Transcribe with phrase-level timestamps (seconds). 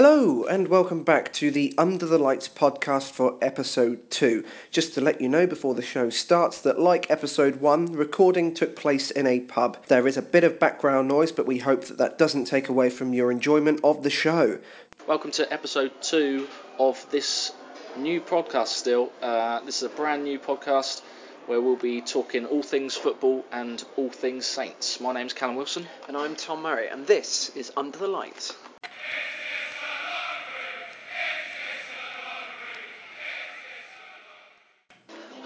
[0.00, 4.44] Hello, and welcome back to the Under the Lights podcast for episode 2.
[4.70, 8.76] Just to let you know before the show starts that, like episode 1, recording took
[8.76, 9.76] place in a pub.
[9.88, 12.90] There is a bit of background noise, but we hope that that doesn't take away
[12.90, 14.60] from your enjoyment of the show.
[15.08, 16.46] Welcome to episode two
[16.78, 17.50] of this
[17.96, 18.68] new podcast.
[18.68, 21.02] Still, uh, this is a brand new podcast
[21.46, 25.00] where we'll be talking all things football and all things Saints.
[25.00, 25.88] My name's Callum Wilson.
[26.06, 28.54] And I'm Tom Murray, and this is Under the Light.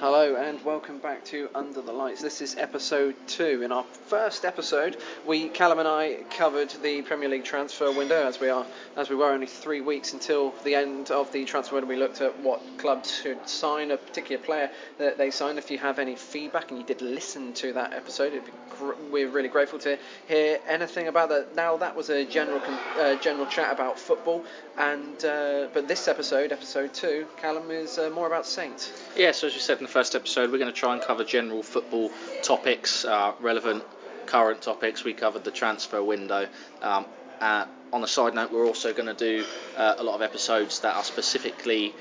[0.02, 2.20] Hello and welcome back to Under the Lights.
[2.20, 3.62] This is episode two.
[3.62, 8.40] In our first episode, we Callum and I covered the Premier League transfer window as
[8.40, 8.66] we are
[8.96, 11.88] as we were only three weeks until the end of the transfer window.
[11.88, 15.56] We looked at what clubs should sign a particular player that they signed.
[15.56, 19.48] If you have any feedback and you did listen to that episode, gr- we're really
[19.48, 21.54] grateful to hear anything about that.
[21.54, 22.60] Now that was a general
[22.98, 24.44] uh, general chat about football,
[24.78, 28.90] and uh, but this episode, episode two, Callum is uh, more about Saints.
[29.16, 31.24] Yeah, so as we said in the first episode, we're going to try and cover
[31.24, 32.10] general football
[32.42, 33.84] topics, uh, relevant
[34.26, 35.04] current topics.
[35.04, 36.48] We covered the transfer window.
[36.80, 37.06] Um,
[37.40, 39.44] uh, on a side note, we're also going to do
[39.76, 41.94] uh, a lot of episodes that are specifically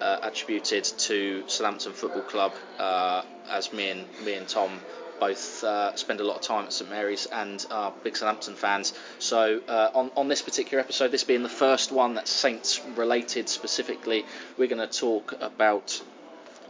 [0.00, 2.52] uh, attributed to Southampton Football Club,
[3.48, 4.80] as me and me and Tom
[5.20, 8.94] both uh, spend a lot of time at St Mary's and are big Southampton fans.
[9.18, 13.48] So uh, on on this particular episode, this being the first one that's Saints related
[13.48, 14.24] specifically,
[14.56, 16.02] we're going to talk about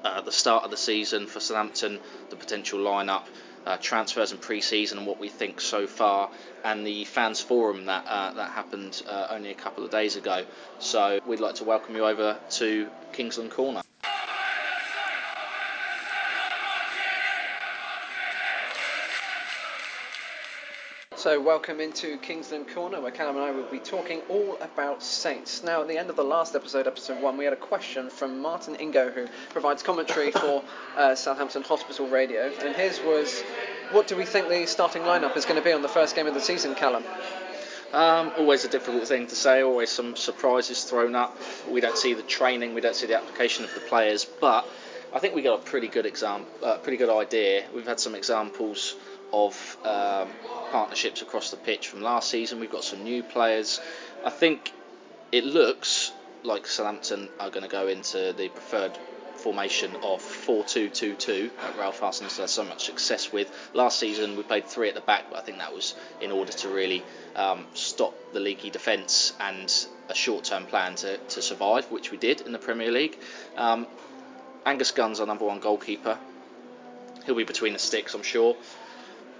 [0.05, 3.25] uh, the start of the season for Southampton, the potential lineup,
[3.67, 6.31] uh, transfers and pre-season, and what we think so far,
[6.65, 10.45] and the fans forum that uh, that happened uh, only a couple of days ago.
[10.79, 13.83] So we'd like to welcome you over to Kingsland Corner.
[21.31, 25.63] So, welcome into Kingsland Corner, where Callum and I will be talking all about Saints.
[25.63, 28.41] Now, at the end of the last episode, episode one, we had a question from
[28.41, 30.65] Martin Ingo, who provides commentary for
[30.97, 33.45] uh, Southampton Hospital Radio, and his was,
[33.93, 36.27] "What do we think the starting lineup is going to be on the first game
[36.27, 37.05] of the season, Callum?"
[37.93, 39.63] Um, always a difficult thing to say.
[39.63, 41.39] Always some surprises thrown up.
[41.71, 44.67] We don't see the training, we don't see the application of the players, but
[45.13, 47.67] I think we got a pretty good example, uh, pretty good idea.
[47.73, 48.97] We've had some examples
[49.33, 50.29] of um,
[50.71, 52.61] partnerships across the pitch from last season.
[52.61, 53.81] We've got some new players.
[54.25, 54.73] I think
[55.33, 58.97] it looks like Southampton are going to go into the preferred
[59.41, 63.51] formation of 4-2-2-2 that Ralph Hasenhüttl has so much success with.
[63.73, 66.53] Last season we played three at the back, but I think that was in order
[66.53, 67.03] to really
[67.37, 72.43] um, stop the leaky defence and a short-term plan to, to survive, which we did
[72.43, 73.19] in the Premier League.
[73.57, 73.87] Um,
[74.67, 76.19] Angus Gunn's our number one goalkeeper.
[77.25, 78.57] He'll be between the sticks, I'm sure.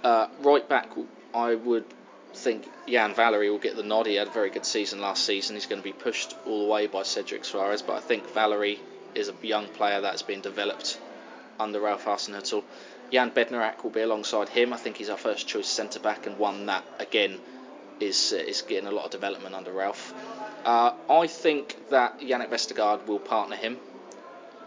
[0.03, 0.89] Uh, right back,
[1.33, 1.85] I would
[2.33, 4.05] think Yan Valery will get the nod.
[4.05, 5.55] He had a very good season last season.
[5.55, 8.79] He's going to be pushed all the way by Cedric Soares, but I think Valery
[9.13, 10.99] is a young player that's been developed
[11.59, 12.63] under Ralph Hasenhüttl.
[13.11, 14.71] Jan Bednarek will be alongside him.
[14.73, 17.39] I think he's our first choice centre back and one that again
[17.99, 20.13] is uh, is getting a lot of development under Ralph.
[20.65, 23.77] Uh, I think that Jannik Vestergaard will partner him.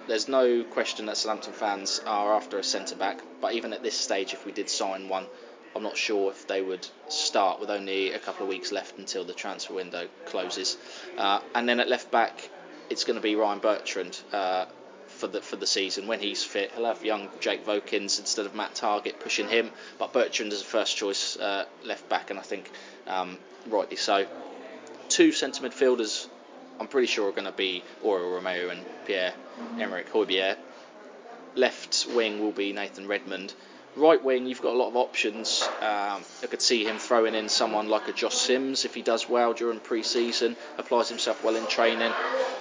[0.06, 3.98] There's no question that Southampton fans are after a centre back, but even at this
[3.98, 5.26] stage, if we did sign one,
[5.74, 9.24] I'm not sure if they would start with only a couple of weeks left until
[9.24, 10.76] the transfer window closes.
[11.16, 12.48] Uh, and then at left back,
[12.90, 14.66] it's going to be Ryan Bertrand uh,
[15.06, 16.06] for the for the season.
[16.06, 19.70] When he's fit, he'll have young Jake Vokins instead of Matt Targett pushing him.
[19.98, 22.70] But Bertrand is a first choice uh, left back, and I think
[23.06, 23.38] um,
[23.68, 24.26] rightly so.
[25.08, 26.28] Two centre midfielders,
[26.80, 29.34] I'm pretty sure are going to be Oriol Romeu and Pierre
[29.78, 30.56] Emerick Højbjerg.
[31.54, 33.54] Left wing will be Nathan Redmond
[33.96, 35.62] right wing, you've got a lot of options.
[35.80, 39.28] Um, I could see him throwing in someone like a Josh Sims if he does
[39.28, 42.12] well during pre-season, applies himself well in training.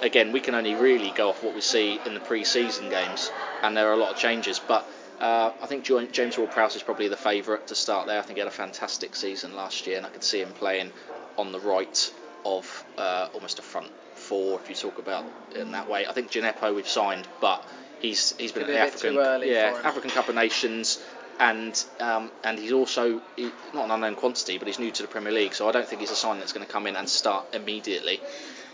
[0.02, 3.30] Again, we can only really go off what we see in the pre-season games,
[3.62, 4.58] and there are a lot of changes.
[4.58, 4.88] But
[5.20, 8.18] uh, I think James Ward-Prowse is probably the favourite to start there.
[8.18, 10.92] I think he had a fantastic season last year, and I could see him playing
[11.36, 12.12] on the right
[12.44, 13.90] of uh, almost a front
[14.24, 16.06] four if you talk about it in that way.
[16.06, 17.64] I think Djenepo we've signed, but
[18.00, 20.98] he's he's been at the African yeah African Cup of Nations
[21.38, 25.08] and um, and he's also he, not an unknown quantity, but he's new to the
[25.08, 27.08] Premier League, so I don't think he's a sign that's going to come in and
[27.08, 28.20] start immediately.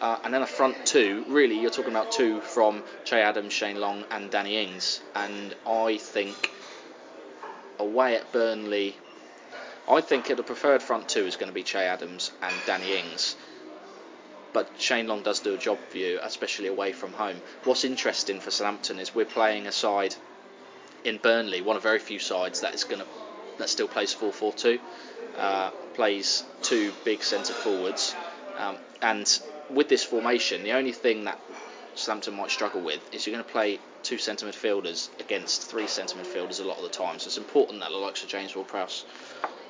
[0.01, 3.79] Uh, and then a front two, really, you're talking about two from Che Adams, Shane
[3.79, 6.51] Long, and Danny Ings, and I think
[7.79, 8.97] away at Burnley,
[9.89, 13.37] I think the preferred front two is going to be Che Adams and Danny Ings.
[14.53, 17.37] But Shane Long does do a job for you, especially away from home.
[17.65, 20.15] What's interesting for Southampton is we're playing a side
[21.05, 23.07] in Burnley, one of very few sides that is going to
[23.59, 24.81] that still plays 4-4-2,
[25.37, 28.15] uh, plays two big centre forwards,
[28.61, 31.41] Um, and with this formation, the only thing that
[31.95, 36.17] Southampton might struggle with is you're going to play two centre midfielders against three centre
[36.17, 37.19] midfielders a lot of the time.
[37.19, 39.05] So it's important that the likes of James Ward-Prowse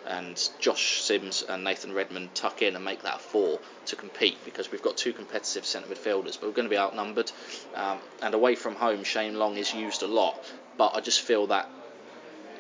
[0.07, 4.71] and Josh Sims and Nathan Redmond tuck in and make that four to compete because
[4.71, 7.31] we've got two competitive centre midfielders, but we're going to be outnumbered.
[7.75, 10.39] Um, and away from home, Shane Long is used a lot,
[10.77, 11.69] but I just feel that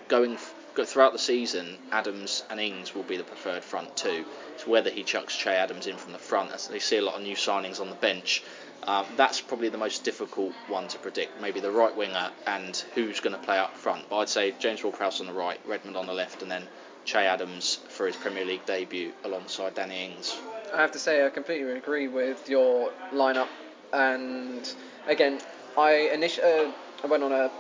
[0.09, 0.37] going
[0.85, 4.25] throughout the season, Adams and Ings will be the preferred front two.
[4.55, 6.53] It's whether he chucks Che Adams in from the front.
[6.53, 8.43] As they see a lot of new signings on the bench.
[8.85, 11.41] Um, that's probably the most difficult one to predict.
[11.41, 14.09] Maybe the right winger and who's going to play up front.
[14.09, 16.67] But I'd say James Ward-Prowse on the right, Redmond on the left, and then
[17.05, 20.38] Che Adams for his Premier League debut alongside Danny Ings.
[20.73, 23.49] I have to say I completely agree with your lineup.
[23.93, 24.73] And
[25.06, 25.41] again,
[25.76, 27.50] I initially uh, I went on a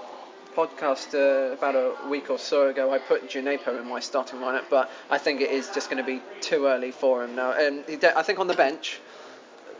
[0.54, 4.64] podcast uh, about a week or so ago, I put Djenepo in my starting lineup,
[4.68, 7.52] but I think it is just going to be too early for him now.
[7.52, 9.00] And I think on the bench,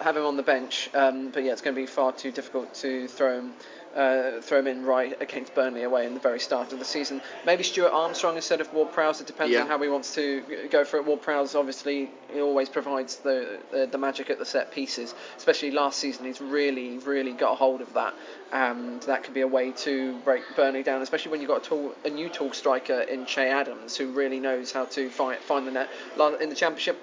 [0.01, 2.73] have him on the bench, um, but yeah, it's going to be far too difficult
[2.75, 3.53] to throw him
[3.95, 7.21] uh, throw him in right against Burnley away in the very start of the season.
[7.45, 9.21] Maybe Stuart Armstrong instead of Ward Prowse.
[9.21, 9.63] It depends yeah.
[9.63, 11.07] on how he wants to go for it.
[11.07, 15.15] Ward Prowse obviously he always provides the, the, the magic at the set pieces.
[15.37, 18.15] Especially last season, he's really really got a hold of that,
[18.53, 21.03] and that could be a way to break Burnley down.
[21.03, 24.41] Especially when you've got a, tall, a new tall striker in Che Adams who really
[24.41, 25.89] knows how to find find the net.
[26.41, 27.01] In the Championship,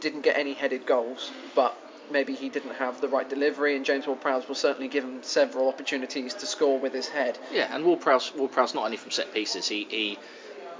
[0.00, 1.76] didn't get any headed goals, but
[2.10, 5.68] maybe he didn't have the right delivery, and James Ward-Prowse will certainly give him several
[5.68, 7.38] opportunities to score with his head.
[7.52, 10.18] Yeah, and Ward-Prowse, Ward-Prowse not only from set pieces, he, he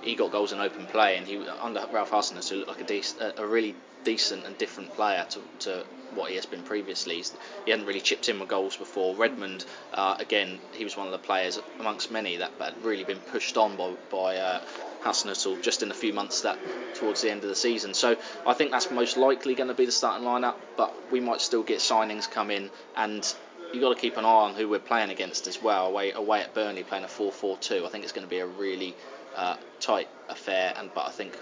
[0.02, 3.46] he got goals in open play, and he under Ralph Hasenhüttl looked like a, a
[3.46, 5.84] really decent and different player to, to
[6.14, 7.22] what he has been previously.
[7.64, 9.14] He hadn't really chipped in with goals before.
[9.16, 13.18] Redmond, uh, again, he was one of the players amongst many that had really been
[13.18, 14.60] pushed on by, by uh,
[15.02, 16.58] Hasenhüttl just in a few months that
[16.94, 17.94] towards the end of the season.
[17.94, 18.16] So
[18.46, 21.62] I think that's most likely going to be the starting lineup, but we might still
[21.62, 23.34] get signings come in and
[23.72, 25.86] you've got to keep an eye on who we're playing against as well.
[25.88, 27.84] Away, away at Burnley, playing a 4-4-2.
[27.84, 28.94] I think it's going to be a really
[29.36, 31.36] uh, tight affair, and but I think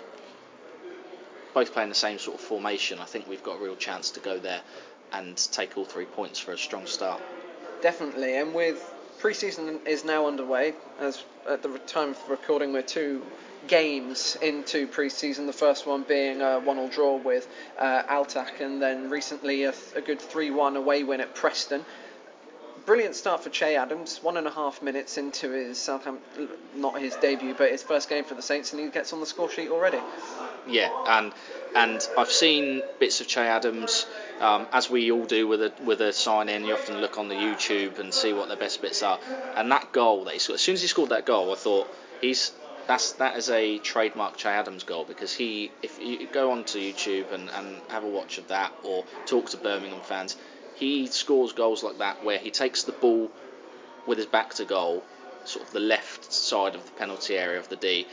[1.55, 2.99] both playing the same sort of formation.
[2.99, 4.61] I think we've got a real chance to go there
[5.13, 7.23] and take all three points for a strong start.
[7.81, 10.75] Definitely, and with pre-season is now underway.
[11.01, 13.23] As at the time of recording, we're two
[13.69, 15.47] games into pre-season.
[15.47, 17.49] The first one being a one-all draw with
[17.79, 21.85] uh, Altach, and then recently a, a good three-one away win at Preston.
[22.85, 24.21] Brilliant start for Che Adams.
[24.23, 28.23] One and a half minutes into his Southampton, not his debut, but his first game
[28.23, 29.99] for the Saints, and he gets on the score sheet already.
[30.69, 31.33] Yeah, and
[31.75, 34.07] and I've seen bits of Che Adams,
[34.41, 36.65] um, as we all do with a with a sign in.
[36.65, 39.19] You often look on the YouTube and see what their best bits are.
[39.57, 41.89] And that goal that he scored, as soon as he scored that goal, I thought
[42.21, 42.53] he's
[42.87, 47.33] that's that is a trademark Che Adams goal because he, if you go onto YouTube
[47.33, 50.37] and, and have a watch of that or talk to Birmingham fans,
[50.75, 53.31] he scores goals like that where he takes the ball
[54.07, 55.03] with his back to goal,
[55.45, 58.07] sort of the left side of the penalty area of the D,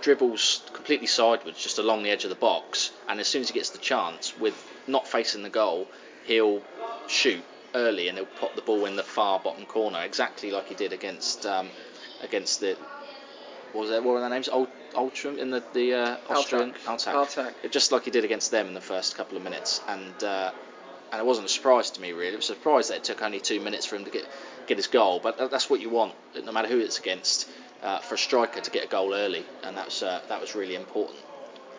[0.00, 3.54] dribbles completely sideways just along the edge of the box, and as soon as he
[3.54, 4.54] gets the chance, with
[4.86, 5.86] not facing the goal,
[6.24, 6.62] he'll
[7.08, 7.42] shoot
[7.74, 10.92] early and he'll pop the ball in the far bottom corner, exactly like he did
[10.92, 11.68] against um,
[12.22, 12.76] against the
[13.72, 14.04] what was that?
[14.04, 14.48] What were their names?
[14.48, 17.52] Old Ultram in the the uh, Austrian Altach.
[17.70, 20.50] Just like he did against them in the first couple of minutes, and uh,
[21.10, 22.34] and it wasn't a surprise to me really.
[22.34, 24.28] It was a surprise that it took only two minutes for him to get
[24.66, 25.20] get his goal.
[25.22, 26.14] But that's what you want,
[26.44, 27.48] no matter who it's against,
[27.82, 30.74] uh, for a striker to get a goal early, and that's uh, that was really
[30.74, 31.18] important.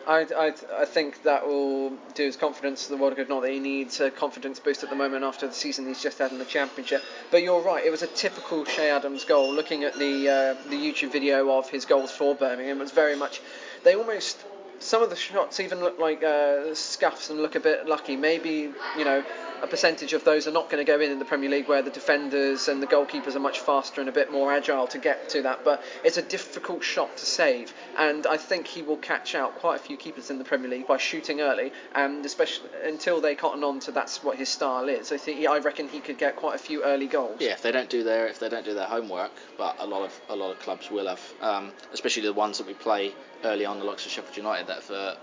[0.06, 3.28] I, I, I think that will do his confidence the world good.
[3.28, 6.18] Not that he needs a confidence boost at the moment after the season he's just
[6.18, 7.02] had in the championship.
[7.30, 9.52] But you're right, it was a typical Che Adams goal.
[9.52, 13.16] Looking at the uh, the YouTube video of his goals for Birmingham, it was very
[13.16, 13.40] much.
[13.82, 14.44] They almost
[14.84, 18.16] some of the shots even look like uh, scuffs and look a bit lucky.
[18.16, 19.24] Maybe you know
[19.62, 21.80] a percentage of those are not going to go in in the Premier League, where
[21.80, 25.30] the defenders and the goalkeepers are much faster and a bit more agile to get
[25.30, 25.64] to that.
[25.64, 29.76] But it's a difficult shot to save, and I think he will catch out quite
[29.76, 33.64] a few keepers in the Premier League by shooting early, and especially until they cotton
[33.64, 35.12] on to that's what his style is.
[35.12, 37.38] I think I reckon he could get quite a few early goals.
[37.40, 40.02] Yeah, if they don't do their if they don't do their homework, but a lot
[40.02, 43.14] of a lot of clubs will have, um, especially the ones that we play
[43.44, 45.16] early on, the likes of Sheffield United that for,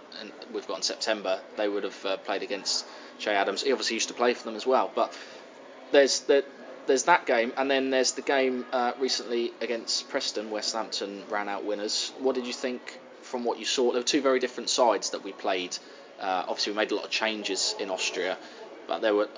[0.53, 2.85] we've got in September, they would have uh, played against
[3.19, 3.63] Che Adams.
[3.63, 4.91] He obviously used to play for them as well.
[4.93, 5.17] But
[5.91, 6.43] there's the,
[6.87, 11.49] there's that game, and then there's the game uh, recently against Preston, where Southampton ran
[11.49, 12.11] out winners.
[12.19, 13.91] What did you think from what you saw?
[13.91, 15.77] There were two very different sides that we played.
[16.19, 18.37] Uh, obviously, we made a lot of changes in Austria,
[18.87, 19.29] but there were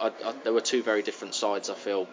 [0.43, 1.69] there were two very different sides.
[1.69, 2.07] I feel,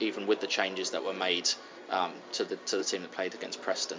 [0.00, 1.48] even with the changes that were made
[1.90, 3.98] um, to the to the team that played against Preston.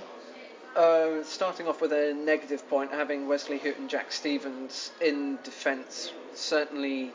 [0.76, 6.12] Uh, starting off with a negative point, having Wesley Hoedt and Jack Stephens in defence
[6.34, 7.12] certainly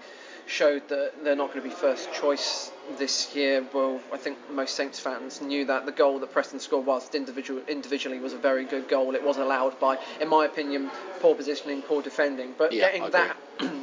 [0.46, 3.66] showed that they're not going to be first choice this year.
[3.74, 7.60] Well, I think most Saints fans knew that the goal that Preston scored, whilst individual,
[7.68, 11.82] individually was a very good goal, it was allowed by, in my opinion, poor positioning,
[11.82, 12.54] poor defending.
[12.56, 13.36] But Yeah, getting that,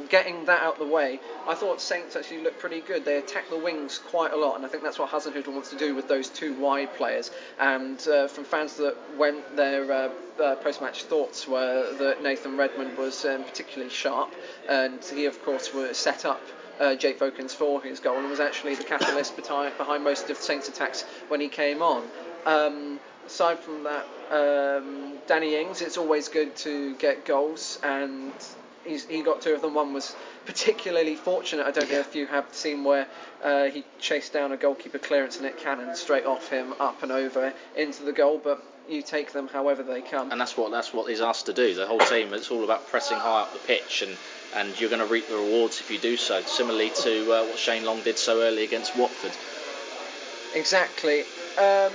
[0.08, 3.04] getting that out the way, I thought Saints actually looked pretty good.
[3.04, 5.76] They attacked the wings quite a lot, and I think that's what Hasenhüttl wants to
[5.76, 7.30] do with those two wide players.
[7.58, 10.10] And uh, from fans that went their uh,
[10.42, 14.34] uh, post-match thoughts were that Nathan Redmond was um, particularly sharp,
[14.68, 16.40] and he of course was set up
[16.80, 19.72] uh, Jake Vokins for his goal and was actually the catalyst behind,
[20.04, 22.04] most of Saints' attacks when he came on.
[22.44, 28.32] Um, aside from that, um, Danny Ings, it's always good to get goals, and
[28.86, 29.74] he's, he got two of them.
[29.74, 30.14] One was
[30.44, 31.66] particularly fortunate.
[31.66, 33.06] I don't know if you have seen where
[33.42, 37.12] uh, he chased down a goalkeeper clearance and it cannoned straight off him, up and
[37.12, 40.30] over into the goal, but you take them however they come.
[40.30, 41.74] and that's what that's what he's asked to do.
[41.74, 44.16] The whole team, it's all about pressing high up the pitch, and,
[44.54, 46.40] and you're going to reap the rewards if you do so.
[46.42, 49.32] Similarly to uh, what Shane Long did so early against Watford.
[50.54, 51.22] Exactly.
[51.58, 51.92] Um,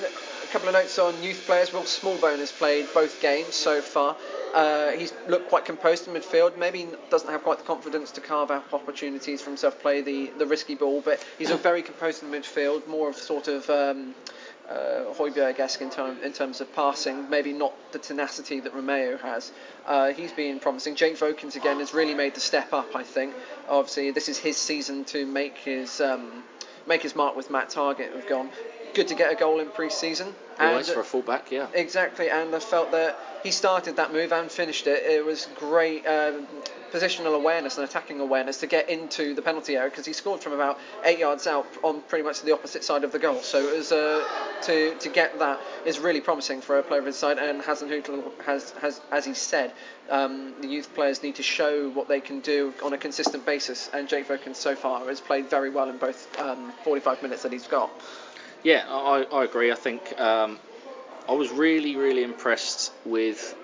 [0.52, 1.72] couple of notes on youth players.
[1.72, 4.18] Will Smallbone has played both games so far.
[4.54, 6.58] Uh, he's looked quite composed in midfield.
[6.58, 10.46] Maybe doesn't have quite the confidence to carve out opportunities for himself, play the, the
[10.46, 12.86] risky ball, but he's a very composed in midfield.
[12.86, 14.14] More of sort of um,
[14.70, 19.54] uh, Højbjerg-esque in, term, in terms of passing, maybe not the tenacity that Romeu has.
[19.88, 20.96] Uh, he's been promising.
[20.96, 22.94] Jake Vokins again has really made the step up.
[22.94, 23.34] I think.
[23.70, 26.44] Obviously, this is his season to make his um,
[26.88, 28.14] make his mark with Matt Targett.
[28.14, 28.50] Have gone.
[28.94, 30.36] Good to get a goal in pre-season.
[30.60, 31.68] Always And- for a fullback, yeah.
[31.74, 35.04] Exactly, and I felt that he started that move and finished it.
[35.04, 36.48] It was great um,
[36.92, 40.54] positional awareness and attacking awareness to get into the penalty area because he scored from
[40.54, 43.42] about eight yards out on pretty much the opposite side of the goal.
[43.42, 44.24] So it was uh,
[44.64, 47.40] to to get that is really promising for a player of his side.
[47.40, 49.74] And Hasenhüttl has has as he said,
[50.10, 53.90] um, the youth players need to show what they can do on a consistent basis.
[53.94, 57.54] And Jake Vokins so far has played very well in both um, 45 minutes that
[57.54, 57.90] he's got.
[58.64, 59.72] Yeah, I, I agree.
[59.72, 60.60] I think um,
[61.28, 63.56] I was really, really impressed with,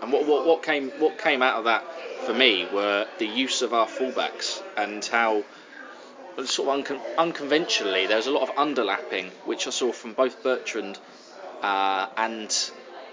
[0.00, 1.84] and what, what, what came what came out of that
[2.26, 5.42] for me were the use of our fullbacks and how
[6.44, 10.42] sort of uncon- unconventionally there was a lot of underlapping, which I saw from both
[10.42, 10.98] Bertrand
[11.62, 12.48] uh, and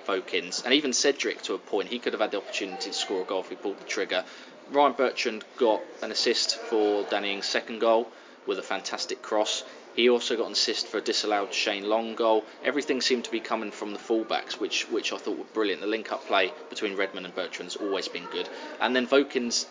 [0.06, 1.90] Vokins, and even Cedric to a point.
[1.90, 4.24] He could have had the opportunity to score a goal if he pulled the trigger.
[4.72, 8.08] Ryan Bertrand got an assist for Danny second goal
[8.46, 9.64] with a fantastic cross.
[9.98, 12.46] He also got an assist for a disallowed Shane Long goal.
[12.64, 15.82] Everything seemed to be coming from the fullbacks, which which I thought were brilliant.
[15.82, 18.48] The link-up play between Redmond and Bertrand's always been good.
[18.80, 19.66] And then Vokins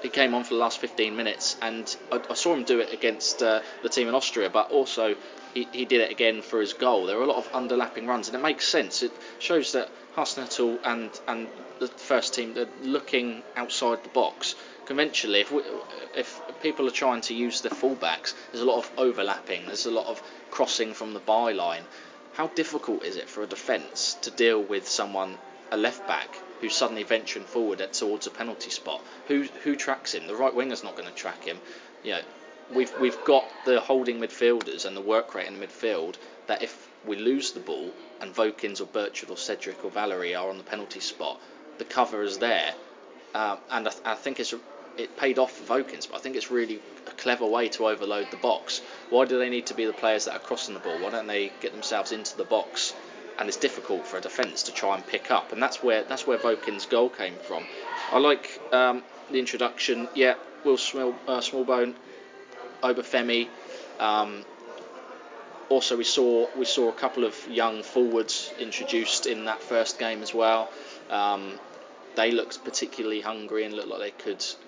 [0.00, 2.92] he came on for the last 15 minutes, and I, I saw him do it
[2.92, 5.16] against uh, the team in Austria, but also
[5.54, 7.06] he, he did it again for his goal.
[7.06, 9.02] There were a lot of underlapping runs, and it makes sense.
[9.02, 11.48] It shows that Hasenhüttl and and
[11.80, 14.54] the first team they're looking outside the box.
[14.88, 15.62] Conventionally, if we,
[16.16, 19.66] if people are trying to use the fullbacks, there's a lot of overlapping.
[19.66, 21.82] There's a lot of crossing from the byline.
[22.32, 25.36] How difficult is it for a defence to deal with someone,
[25.70, 29.04] a left back, who's suddenly venturing forward at, towards a penalty spot?
[29.26, 30.26] Who who tracks him?
[30.26, 31.58] The right winger's not going to track him.
[32.02, 32.22] You know,
[32.72, 36.14] we've we've got the holding midfielders and the work rate in the midfield
[36.46, 37.92] that if we lose the ball
[38.22, 41.38] and Vokins or Bertrand or Cedric or Valery are on the penalty spot,
[41.76, 42.72] the cover is there,
[43.34, 44.54] um, and I, th- I think it's
[44.98, 48.30] it paid off for Vokins, but I think it's really a clever way to overload
[48.30, 48.80] the box.
[49.10, 50.98] Why do they need to be the players that are crossing the ball?
[50.98, 52.94] Why don't they get themselves into the box?
[53.38, 56.26] And it's difficult for a defence to try and pick up, and that's where that's
[56.26, 57.64] where Vokins' goal came from.
[58.10, 60.08] I like um, the introduction.
[60.14, 61.94] Yeah, Will Small, uh, Smallbone,
[62.82, 63.46] Obafemi.
[64.00, 64.44] Um,
[65.68, 70.22] also, we saw we saw a couple of young forwards introduced in that first game
[70.22, 70.68] as well.
[71.08, 71.52] Um,
[72.16, 74.44] they looked particularly hungry and looked like they could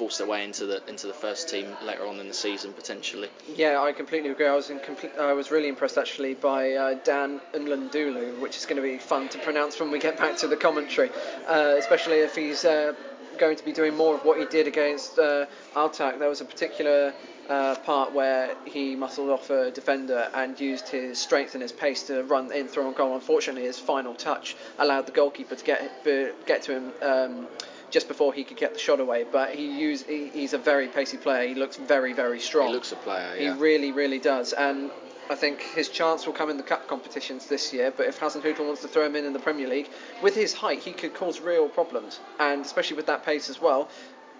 [0.00, 3.28] force their way into the into the first team later on in the season potentially.
[3.54, 4.46] Yeah, I completely agree.
[4.46, 8.64] I was in complete, I was really impressed actually by uh, Dan N'Lundulu, which is
[8.64, 11.10] going to be fun to pronounce when we get back to the commentary,
[11.46, 12.94] uh, especially if he's uh,
[13.38, 15.44] going to be doing more of what he did against uh,
[15.76, 16.18] Altach.
[16.18, 17.12] There was a particular
[17.50, 22.04] uh, part where he muscled off a defender and used his strength and his pace
[22.04, 23.14] to run in through on goal.
[23.14, 26.04] Unfortunately, his final touch allowed the goalkeeper to get
[26.46, 26.92] get to him.
[27.02, 27.48] Um,
[27.90, 30.88] just before he could get the shot away, but he used, he, he's a very
[30.88, 31.46] pacey player.
[31.48, 32.68] He looks very, very strong.
[32.68, 33.36] He looks a player.
[33.36, 33.54] Yeah.
[33.54, 34.52] He really, really does.
[34.52, 34.90] And
[35.28, 37.92] I think his chance will come in the cup competitions this year.
[37.96, 39.88] But if Hasenhüttl wants to throw him in in the Premier League,
[40.22, 42.20] with his height, he could cause real problems.
[42.38, 43.88] And especially with that pace as well,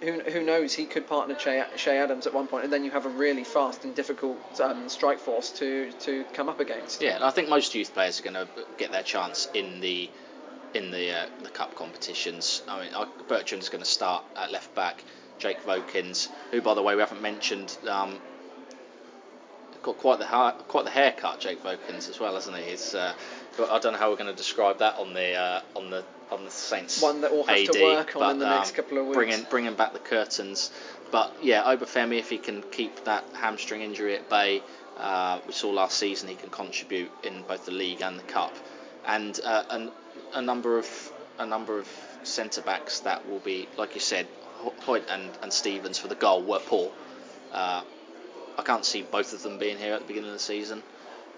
[0.00, 0.75] who, who knows?
[0.75, 3.45] He could partner Che, Che Adams at one point, and then you have a really
[3.45, 7.02] fast and difficult um, strike force to, to come up against.
[7.02, 10.11] Yeah, and I think most youth players are going to get their chance in the
[10.75, 12.62] in the uh, the cup competitions.
[12.69, 15.03] I mean, Bertrand's going to start at left back.
[15.39, 18.19] Jake Vokins, who by the way we haven't mentioned, um,
[19.83, 22.77] got quite the ha- quite the haircut, Jake Vokins as well, hasn't he?
[22.97, 23.12] Uh,
[23.59, 26.45] I don't know how we're going to describe that on the uh, on the on
[26.45, 27.03] the Saints.
[27.03, 29.07] One that we'll have AD, to work on but, in the um, next couple of
[29.07, 29.17] weeks.
[29.17, 30.71] Bringing bringing back the curtains,
[31.11, 34.62] but yeah, Obafemi if he can keep that hamstring injury at bay,
[34.99, 38.55] uh, we saw last season he can contribute in both the league and the cup,
[39.07, 39.91] and uh, and
[40.35, 41.88] a number of a number of
[42.23, 44.26] centre backs that will be like you said,
[44.87, 46.90] Hoedt and, and Stephens for the goal were poor.
[47.52, 47.83] Uh,
[48.59, 50.83] I can't see both of them being here at the beginning of the season.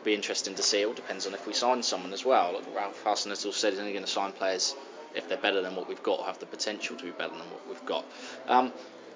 [0.02, 0.82] Be interesting to see.
[0.82, 2.54] It all depends on if we sign someone as well.
[2.54, 4.74] Like Ralph Hasenhüttl said he's only going to sign players
[5.14, 7.50] if they're better than what we've got or have the potential to be better than
[7.50, 8.04] what we've got.
[8.48, 8.72] Um,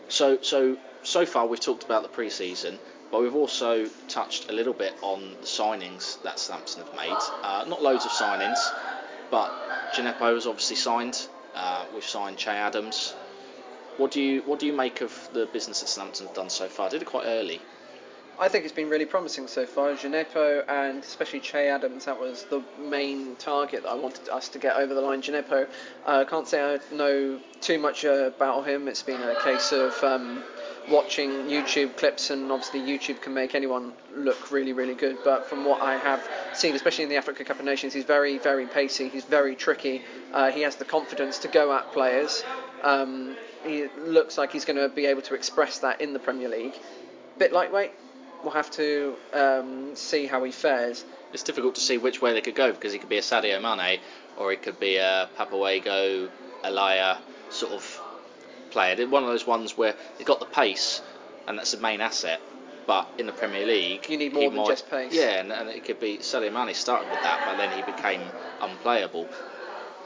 [0.08, 2.78] so so so far we've talked about the pre-season,
[3.10, 7.16] but we've also touched a little bit on the signings that Southampton have made.
[7.42, 8.58] Uh, not loads of signings,
[9.30, 9.50] but
[9.94, 11.28] Djenepo has obviously signed.
[11.54, 13.14] Uh, we've signed Che Adams.
[13.96, 16.68] What do you what do you make of the business that Southampton have done so
[16.68, 16.90] far?
[16.90, 17.60] Did it quite early.
[18.38, 19.92] I think it's been really promising so far.
[19.92, 24.58] Djenepo and especially Che Adams, that was the main target that I wanted us to
[24.58, 25.22] get over the line.
[25.22, 25.66] Djenepo,
[26.04, 28.88] I uh, can't say I know too much uh, about him.
[28.88, 30.42] It's been a case of um,
[30.90, 35.18] watching YouTube clips, and obviously YouTube can make anyone look really, really good.
[35.24, 38.38] But from what I have seen, especially in the Africa Cup of Nations, he's very,
[38.38, 39.08] very pacey.
[39.08, 40.02] He's very tricky.
[40.32, 42.44] Uh, he has the confidence to go at players.
[42.82, 46.48] Um, he looks like he's going to be able to express that in the Premier
[46.48, 46.74] League.
[47.38, 47.92] Bit lightweight,
[48.42, 51.04] we'll have to um, see how he fares.
[51.32, 53.60] It's difficult to see which way they could go because he could be a Sadio
[53.60, 54.00] Mane
[54.38, 56.28] or he could be a Papa Waigo,
[56.64, 57.18] Elia
[57.50, 57.95] sort of
[58.70, 59.06] player.
[59.06, 61.02] One of those ones where he's got the pace
[61.46, 62.40] and that's the main asset.
[62.86, 65.12] But in the Premier League, you need more than might, just pace.
[65.12, 68.20] Yeah, and, and it could be Sadio Mane started with that, but then he became
[68.60, 69.28] unplayable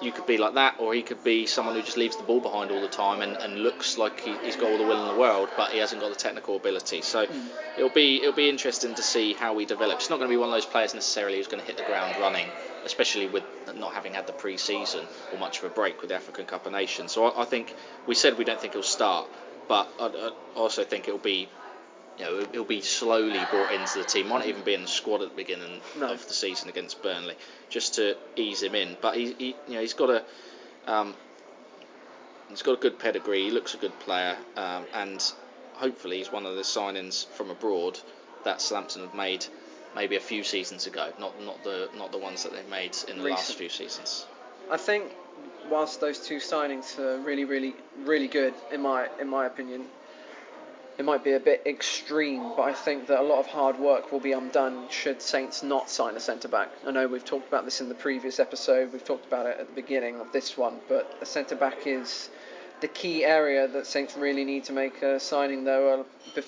[0.00, 2.40] you could be like that, or he could be someone who just leaves the ball
[2.40, 5.14] behind all the time and, and looks like he, has got all the will in
[5.14, 7.02] the world, but he hasn't got the technical ability.
[7.02, 7.47] So mm.
[7.76, 10.04] it'll be it'll be interesting to see how he develops.
[10.04, 11.84] It's not going to be one of those players necessarily who's going to hit the
[11.84, 12.47] ground running,
[12.84, 13.45] especially with
[13.76, 16.73] not having had the pre-season or much of a break with the African Cup of
[16.73, 17.12] Nations.
[17.12, 17.75] So I, I think
[18.06, 19.28] we said we don't think he'll start,
[19.69, 21.49] but I, I also think it'll be
[22.19, 24.28] you know, he'll be slowly brought into the team.
[24.28, 26.12] Might even be in the squad at the beginning no.
[26.12, 27.34] of the season against Burnley,
[27.71, 28.97] just to ease him in.
[29.00, 30.25] But he, he you know, he's got a,
[30.86, 31.14] um,
[32.50, 33.45] he's got a good pedigree.
[33.45, 35.32] He looks a good player, um, and
[35.75, 37.99] hopefully he's one of the signings from abroad
[38.45, 39.47] that Southampton have made
[39.95, 43.19] maybe a few seasons ago, not not the not the ones that they've made in
[43.19, 43.31] the Recent.
[43.31, 44.26] last few seasons.
[44.71, 45.05] I think
[45.69, 47.75] whilst those two signings are really, really,
[48.05, 49.87] really good in my in my opinion,
[50.99, 54.13] it might be a bit extreme, but I think that a lot of hard work
[54.13, 56.69] will be undone should Saints not sign a centre back.
[56.87, 59.67] I know we've talked about this in the previous episode, we've talked about it at
[59.69, 62.29] the beginning of this one, but a centre back is
[62.81, 66.00] the key area that Saints really need to make a signing, though.
[66.37, 66.41] Uh,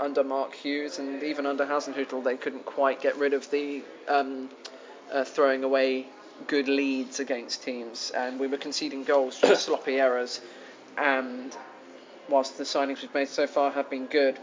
[0.00, 4.48] Under Mark Hughes and even under Hasenhüttl, they couldn't quite get rid of the um,
[5.12, 6.06] uh, throwing away
[6.46, 10.40] good leads against teams, and we were conceding goals from sloppy errors.
[10.96, 11.54] And
[12.28, 14.38] whilst the signings we've made so far have been good,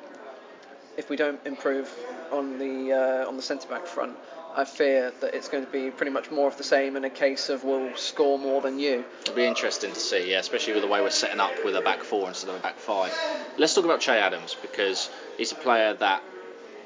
[0.96, 1.92] if we don't improve
[2.32, 4.16] on the uh, on the centre back front,
[4.58, 7.10] I fear that it's going to be pretty much more of the same in a
[7.10, 9.06] case of we'll score more than you.
[9.22, 11.82] It'll be interesting to see, yeah, especially with the way we're setting up with a
[11.82, 13.16] back four instead of a back five.
[13.58, 16.24] Let's talk about Che Adams because he's a player that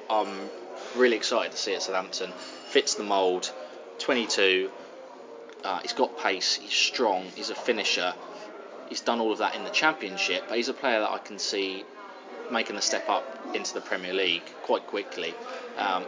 [0.10, 0.50] I'm
[0.98, 2.34] really excited to see at Southampton.
[2.68, 3.52] Fits the mould,
[4.00, 4.70] 22.
[5.64, 6.56] Uh, he's got pace.
[6.56, 7.24] He's strong.
[7.36, 8.14] He's a finisher
[8.92, 11.40] he's done all of that in the Championship, but he's a player that I can
[11.40, 11.86] see
[12.52, 15.34] making a step up into the Premier League quite quickly,
[15.78, 16.04] um,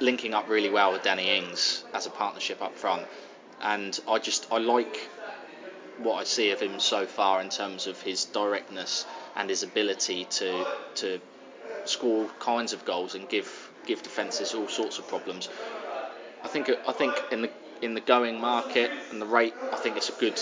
[0.00, 3.06] linking up really well with Danny Ings as a partnership up front.
[3.60, 5.08] And I just I like
[5.98, 9.04] what I see of him so far in terms of his directness
[9.36, 11.20] and his ability to to
[11.84, 15.48] score kinds of goals and give give defences all sorts of problems.
[16.42, 17.50] I think I think in the
[17.82, 20.40] in the going market and the rate, I think it's a good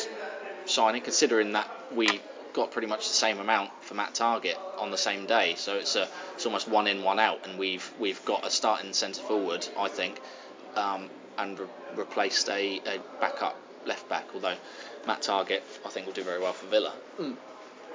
[0.64, 2.20] signing, considering that we
[2.58, 5.54] got pretty much the same amount for Matt Targett on the same day.
[5.56, 8.92] So it's a it's almost one in, one out, and we've we've got a starting
[8.92, 10.20] centre forward, I think,
[10.74, 14.26] um, and re- replaced a, a backup left back.
[14.34, 14.56] Although
[15.06, 16.92] Matt Targett, I think, will do very well for Villa.
[17.18, 17.36] Mm.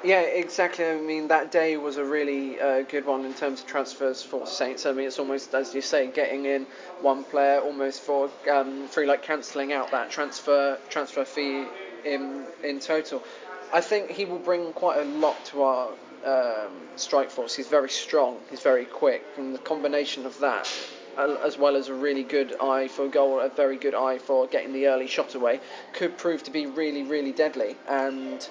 [0.04, 0.86] Yeah, exactly.
[0.86, 4.45] I mean, that day was a really uh, good one in terms of transfers for
[4.45, 4.86] Saints.
[4.86, 6.67] I mean, it's almost, as you say, getting in
[7.02, 11.65] one player almost for um, free, like cancelling out that transfer transfer fee
[12.06, 13.23] in in total.
[13.71, 15.89] I think he will bring quite a lot to our
[16.26, 17.56] um, strike force.
[17.56, 18.38] He's very strong.
[18.49, 20.69] He's very quick, and the combination of that,
[21.17, 24.73] as well as a really good eye for goal, a very good eye for getting
[24.73, 25.60] the early shot away,
[25.93, 27.76] could prove to be really, really deadly.
[27.88, 28.47] And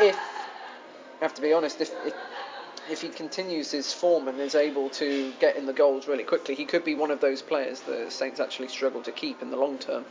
[0.00, 2.14] if I have to be honest, if, if
[2.90, 6.54] if he continues his form and is able to get in the goals really quickly,
[6.54, 9.56] he could be one of those players the Saints actually struggle to keep in the
[9.56, 10.04] long term.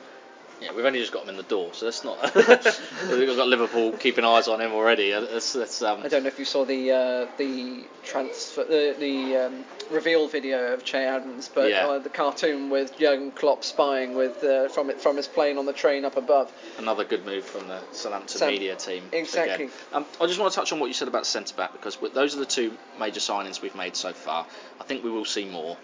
[0.61, 2.17] Yeah, we've only just got him in the door, so that's not.
[2.35, 5.11] we've got Liverpool keeping eyes on him already.
[5.11, 6.01] That's, that's, um...
[6.03, 10.73] I don't know if you saw the uh, the transfer the, the um, reveal video
[10.73, 11.87] of Che Adams, but Yeah.
[11.87, 15.65] uh, the cartoon with Jurgen Klopp spying with uh, from it from his plane on
[15.65, 16.51] the train up above.
[16.77, 19.03] Another good move from the Southampton Sam- media team.
[19.13, 19.69] exactly.
[19.93, 22.35] Um, I just want to touch on what you said about centre back because those
[22.35, 24.45] are the two major signings we've made so far.
[24.79, 25.77] I think we will see more.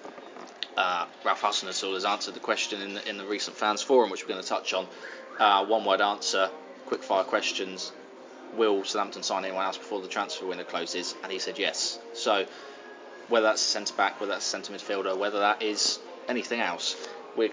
[0.78, 4.24] Uh, Ralph Hasenhüttl has answered the question in the, in the recent fans forum, which
[4.24, 4.88] we're going to touch on.
[5.40, 6.50] Uh, one word answer,
[6.86, 7.92] quick fire questions.
[8.56, 11.16] Will Southampton sign anyone else before the transfer window closes?
[11.24, 12.00] And he said yes.
[12.14, 12.46] So
[13.28, 16.96] whether that's centre back, whether that's centre midfielder, whether that is anything else,
[17.36, 17.52] we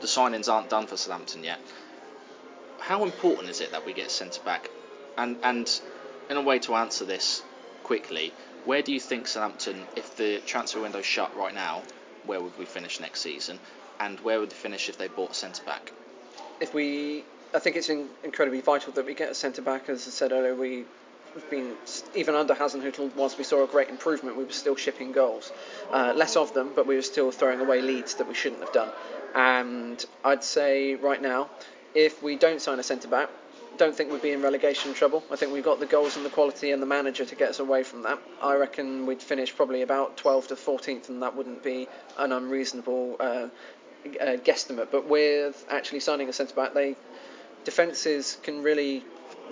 [0.00, 1.58] the signings aren't done for Southampton yet
[2.78, 4.70] how important is it that we get centre back?
[5.16, 5.80] And and
[6.30, 7.42] in a way to answer this
[7.82, 8.32] quickly,
[8.64, 11.82] where do you think Southampton, if the transfer window shut right now,
[12.28, 13.58] where would we finish next season?
[13.98, 15.90] And where would they finish if they bought a centre back?
[16.60, 19.88] If we, I think it's in, incredibly vital that we get a centre back.
[19.88, 20.84] As I said earlier, we.
[21.34, 21.74] have been
[22.14, 23.14] even under Hasenhüttl.
[23.14, 25.52] Whilst we saw a great improvement, we were still shipping goals,
[25.90, 28.72] uh, less of them, but we were still throwing away leads that we shouldn't have
[28.72, 28.90] done.
[29.34, 31.50] And I'd say right now,
[31.94, 33.28] if we don't sign a centre back,
[33.78, 35.22] don't think we'd be in relegation trouble.
[35.30, 37.60] I think we've got the goals and the quality and the manager to get us
[37.60, 38.18] away from that.
[38.42, 41.88] I reckon we'd finish probably about 12th to 14th, and that wouldn't be
[42.18, 43.48] an unreasonable uh, uh,
[44.44, 44.88] guesstimate.
[44.90, 46.96] But with actually signing a centre back, they
[47.64, 49.04] defences can really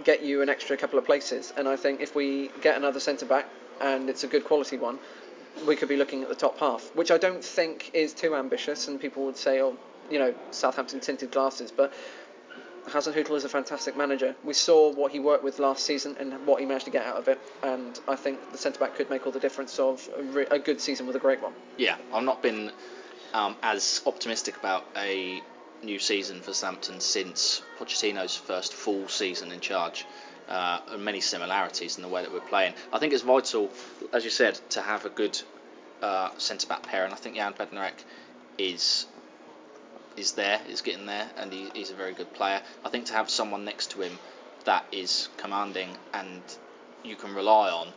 [0.05, 1.53] get you an extra couple of places.
[1.57, 3.47] And I think if we get another centre back
[3.81, 4.99] and it's a good quality one,
[5.67, 8.89] we could be looking at the top half, which I don't think is too ambitious.
[8.89, 9.77] And people would say, oh,
[10.11, 11.93] you know, Southampton tinted glasses, but
[12.88, 14.35] Hasenhüttl is a fantastic manager.
[14.44, 17.16] We saw what he worked with last season and what he managed to get out
[17.16, 20.22] of it, and I think the centre back could make all the difference of a,
[20.22, 21.53] re- a good season with a great one.
[21.77, 22.70] Yeah, I've not been
[23.35, 25.42] um, as optimistic about a
[25.83, 30.07] new season for Southampton since Pochettino's first full season in charge.
[30.49, 32.72] Uh, and many similarities in the way that we're playing.
[32.92, 33.68] I think it's vital,
[34.12, 35.42] as you said, to have a good
[36.01, 38.05] uh, centre back pair, and I think Jan Bednarek
[38.57, 39.07] is
[40.16, 42.61] is there, is getting there, and he, he's a very good player.
[42.85, 44.18] I think to have someone next to him
[44.64, 46.42] that is commanding and
[47.05, 47.88] you can rely on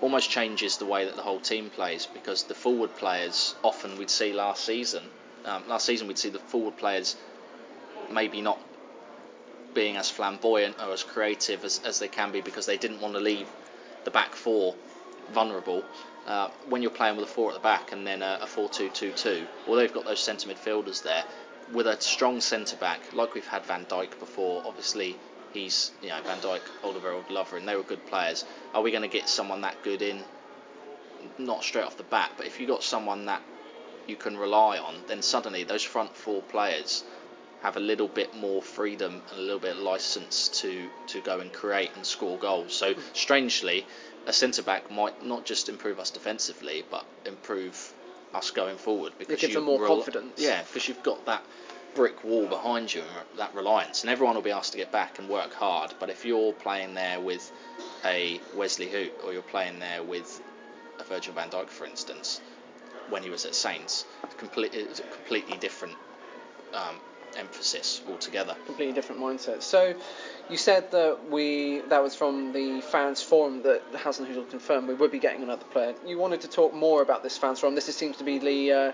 [0.00, 4.10] almost changes the way that the whole team plays because the forward players often we'd
[4.10, 5.04] see last season.
[5.44, 7.16] Um, last season we'd see the forward players
[8.10, 8.58] maybe not
[9.74, 13.14] being as flamboyant or as creative as, as they can be because they didn't want
[13.14, 13.46] to leave
[14.04, 14.74] the back four
[15.32, 15.84] vulnerable.
[16.26, 19.46] Uh, when you're playing with a four at the back and then a, a 4-2-2-2,
[19.66, 21.24] although they've got those centre midfielders there,
[21.72, 25.16] with a strong centre back like we've had Van Dijk before, obviously
[25.52, 28.44] he's you know Van Dijk, Alderweireld, Lovren, they were good players.
[28.74, 30.22] Are we going to get someone that good in?
[31.38, 33.42] Not straight off the bat, but if you got someone that
[34.06, 37.04] you can rely on, then suddenly those front four players
[37.62, 41.38] have a little bit more freedom and a little bit of license to to go
[41.40, 42.74] and create and score goals.
[42.74, 43.86] So strangely,
[44.26, 47.94] a centre back might not just improve us defensively, but improve
[48.34, 50.40] us going forward because gives you them more rel- confidence.
[50.40, 51.44] Yeah, because you've got that
[51.94, 55.18] brick wall behind you and that reliance, and everyone will be asked to get back
[55.18, 55.94] and work hard.
[55.98, 57.50] But if you're playing there with
[58.04, 60.40] a Wesley Hoedt or you're playing there with
[60.98, 62.40] a Virgil van Dijk, for instance,
[63.10, 65.94] when he was at Saints, it's complete, it's a completely different
[66.72, 66.96] um,
[67.36, 68.54] emphasis altogether.
[68.66, 69.62] completely different mindset.
[69.62, 69.94] So,
[70.50, 75.10] you said that we that was from the fans forum that Hasenhüttl confirmed we would
[75.12, 75.94] be getting another player.
[76.06, 77.74] You wanted to talk more about this fans forum.
[77.74, 78.92] This is- seems to be the uh,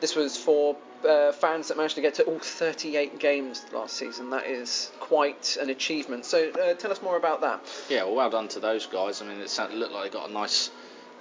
[0.00, 0.76] this was for
[1.08, 4.30] uh, fans that managed to get to all 38 games last season.
[4.30, 6.24] That is quite an achievement.
[6.26, 7.60] So, uh, tell us more about that.
[7.88, 9.22] Yeah, well, well done to those guys.
[9.22, 10.70] I mean, it looked like they got a nice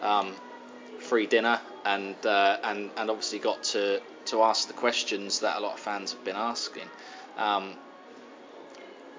[0.02, 0.36] um,
[1.00, 5.60] free dinner and uh, and and obviously got to to ask the questions that a
[5.60, 6.90] lot of fans have been asking.
[7.38, 7.76] Um,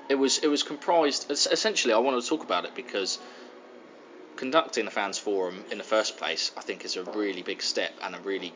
[0.08, 1.94] it was it was comprised essentially.
[1.94, 3.18] I wanted to talk about it because
[4.36, 7.92] conducting a fans forum in the first place, I think, is a really big step
[8.02, 8.54] and a really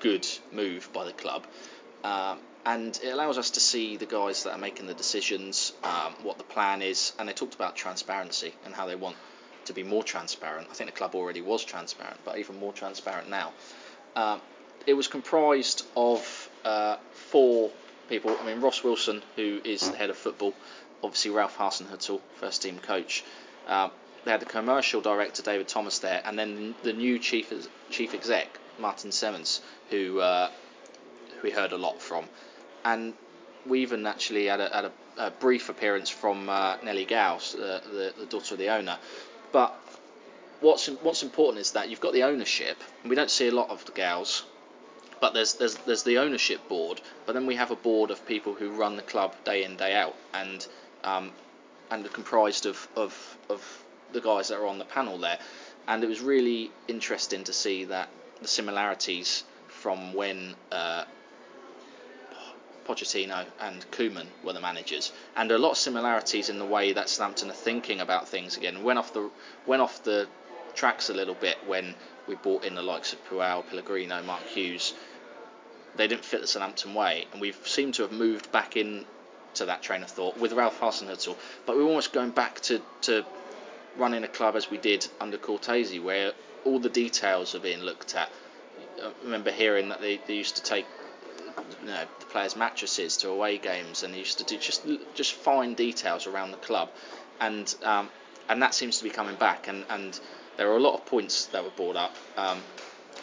[0.00, 1.46] good move by the club.
[2.02, 6.14] Um, and it allows us to see the guys that are making the decisions, um,
[6.22, 9.16] what the plan is, and they talked about transparency and how they want
[9.74, 10.68] to be more transparent.
[10.70, 13.52] I think the club already was transparent, but even more transparent now.
[14.16, 14.40] Um,
[14.86, 17.70] it was comprised of uh, four
[18.08, 18.36] people.
[18.40, 20.54] I mean, Ross Wilson, who is the head of football,
[21.02, 23.24] obviously Ralph Hasenhüttl, first team coach.
[23.66, 23.88] Uh,
[24.24, 27.52] they had the commercial director David Thomas there, and then the new chief
[27.90, 30.50] chief exec Martin Semmens, who uh,
[31.42, 32.24] we heard a lot from,
[32.84, 33.14] and
[33.66, 37.80] we even actually had a, had a, a brief appearance from uh, Nellie Gauss, uh,
[37.84, 38.98] the, the daughter of the owner.
[39.52, 39.74] But
[40.60, 43.84] what's what's important is that you've got the ownership, we don't see a lot of
[43.84, 44.44] the gals.
[45.20, 48.54] But there's there's there's the ownership board, but then we have a board of people
[48.54, 50.66] who run the club day in day out, and
[51.04, 51.30] um,
[51.90, 55.38] and are comprised of, of of the guys that are on the panel there,
[55.86, 58.08] and it was really interesting to see that
[58.40, 61.04] the similarities from when uh,
[62.84, 67.08] Pochettino and Koeman were the managers, and a lot of similarities in the way that
[67.08, 68.82] Southampton are thinking about things again.
[68.82, 69.30] Went off the
[69.66, 70.28] went off the
[70.74, 71.94] tracks a little bit when
[72.26, 74.94] we brought in the likes of Puel, Pellegrino, Mark Hughes.
[75.96, 79.04] They didn't fit the Southampton way, and we've seemed to have moved back in
[79.54, 81.36] to that train of thought with Ralph Hasenhüttl.
[81.66, 83.24] But we're almost going back to, to
[83.96, 86.32] running a club as we did under Cortese, where
[86.64, 88.30] all the details are being looked at.
[89.02, 90.86] I remember hearing that they, they used to take
[91.80, 95.34] you know, the players' mattresses to away games, and he used to do just just
[95.34, 96.90] fine details around the club,
[97.40, 98.08] and um,
[98.48, 99.68] and that seems to be coming back.
[99.68, 100.18] And, and
[100.56, 102.60] there are a lot of points that were brought up, um,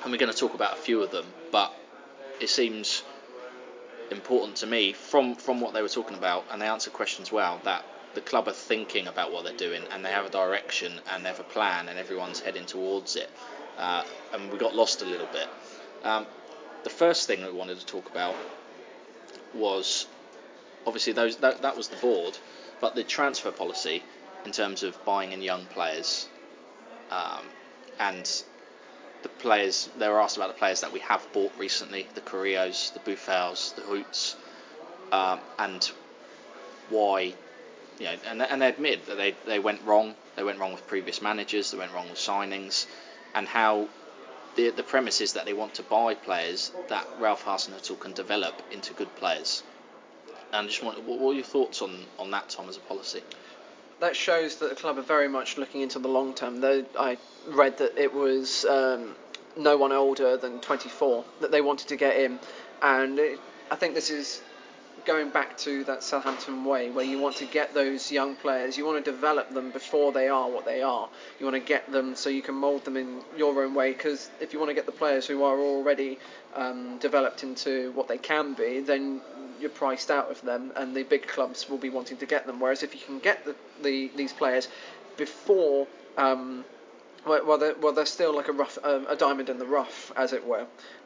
[0.03, 1.25] and we're going to talk about a few of them.
[1.51, 1.73] But
[2.39, 3.03] it seems
[4.11, 7.59] important to me from from what they were talking about, and they answer questions well.
[7.63, 7.85] That
[8.15, 11.29] the club are thinking about what they're doing, and they have a direction, and they
[11.29, 13.29] have a plan, and everyone's heading towards it.
[13.77, 15.47] Uh, and we got lost a little bit.
[16.03, 16.25] Um,
[16.83, 18.35] the first thing that we wanted to talk about
[19.53, 20.07] was
[20.85, 22.37] obviously those that, that was the board,
[22.81, 24.03] but the transfer policy
[24.45, 26.27] in terms of buying in young players,
[27.11, 27.43] um,
[27.99, 28.43] and
[29.23, 32.91] the players they were asked about the players that we have bought recently, the Carrillos,
[32.93, 34.35] the Boufals, the Hoedts,
[35.11, 35.91] um, and
[36.89, 37.33] why.
[37.99, 40.15] You know, and, and they admit that they, they went wrong.
[40.37, 41.71] They went wrong with previous managers.
[41.71, 42.85] They went wrong with signings,
[43.35, 43.89] and how
[44.59, 48.61] the the premise is that they want to buy players that Ralph Hasenhüttl can develop
[48.71, 49.63] into good players.
[50.51, 53.21] And I just want, what are your thoughts on, on that, Tom, as a policy?
[53.99, 56.59] That shows that the club are very much looking into the long term.
[56.59, 57.17] Though I
[57.47, 59.15] read that it was um,
[59.55, 62.39] no one older than 24 that they wanted to get in,
[62.81, 64.41] and it, I think this is
[65.05, 68.85] going back to that Southampton way where you want to get those young players, you
[68.85, 71.09] want to develop them before they are what they are.
[71.39, 74.29] You want to get them so you can mould them in your own way because
[74.39, 76.19] if you want to get the players who are already
[76.55, 79.21] um, developed into what they can be, then
[79.59, 82.59] you're priced out of them and the big clubs will be wanting to get them.
[82.59, 84.67] Whereas if you can get the, the these players
[85.17, 85.87] before.
[86.17, 86.65] Um,
[87.25, 90.45] well, they're, well, they're still like a rough, a diamond in the rough, as it
[90.47, 90.65] were.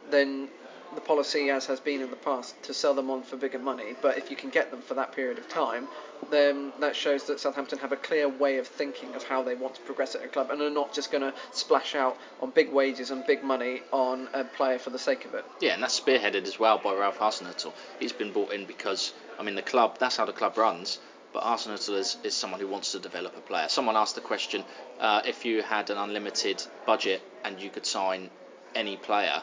[0.09, 0.47] Then
[0.95, 3.95] the policy, as has been in the past, to sell them on for bigger money.
[4.01, 5.87] But if you can get them for that period of time,
[6.31, 9.75] then that shows that Southampton have a clear way of thinking of how they want
[9.75, 12.71] to progress at a club and are not just going to splash out on big
[12.71, 15.45] wages and big money on a player for the sake of it.
[15.59, 17.73] Yeah, and that's spearheaded as well by Ralph Hasenhüttl.
[17.99, 20.99] He's been brought in because, I mean, the club, that's how the club runs.
[21.33, 23.67] But Hasenhüttl is, is someone who wants to develop a player.
[23.67, 24.63] Someone asked the question
[24.99, 28.29] uh, if you had an unlimited budget and you could sign
[28.75, 29.41] any player,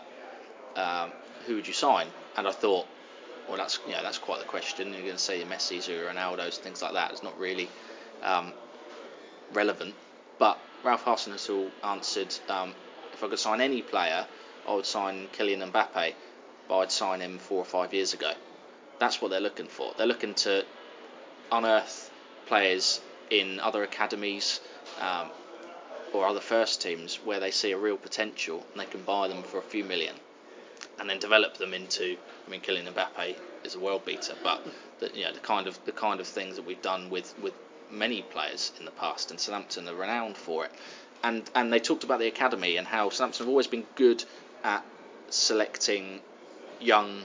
[0.76, 1.10] um,
[1.46, 2.06] who would you sign?
[2.36, 2.86] And I thought,
[3.48, 4.92] well, that's you know that's quite the question.
[4.92, 7.10] You're going to say Messi's or Ronaldo's, things like that.
[7.10, 7.68] It's not really
[8.22, 8.52] um,
[9.52, 9.94] relevant.
[10.38, 12.74] But Ralph Hasenhüttl answered, um,
[13.12, 14.26] if I could sign any player,
[14.66, 16.14] I would sign Kylian Mbappe,
[16.68, 18.32] but I'd sign him four or five years ago.
[18.98, 19.92] That's what they're looking for.
[19.96, 20.64] They're looking to
[21.50, 22.10] unearth
[22.46, 23.00] players
[23.30, 24.60] in other academies
[25.00, 25.30] um,
[26.12, 29.42] or other first teams where they see a real potential and they can buy them
[29.42, 30.14] for a few million
[31.00, 32.16] and then develop them into.
[32.46, 33.34] I mean, Kylian Mbappe
[33.64, 34.64] is a world beater, but
[35.00, 37.54] the, you know, the kind of the kind of things that we've done with with
[37.90, 40.72] many players in the past, and Southampton are renowned for it.
[41.22, 44.24] And and they talked about the academy and how Southampton have always been good
[44.62, 44.84] at
[45.30, 46.20] selecting
[46.80, 47.22] young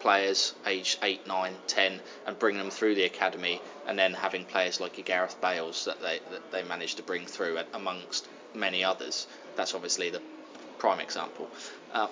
[0.00, 4.80] players aged 8, 9, 10 and bringing them through the academy and then having players
[4.80, 9.26] like Gareth Bales that they that they managed to bring through amongst many others.
[9.56, 10.22] That's obviously the
[10.78, 11.48] prime example.
[11.92, 12.08] Uh,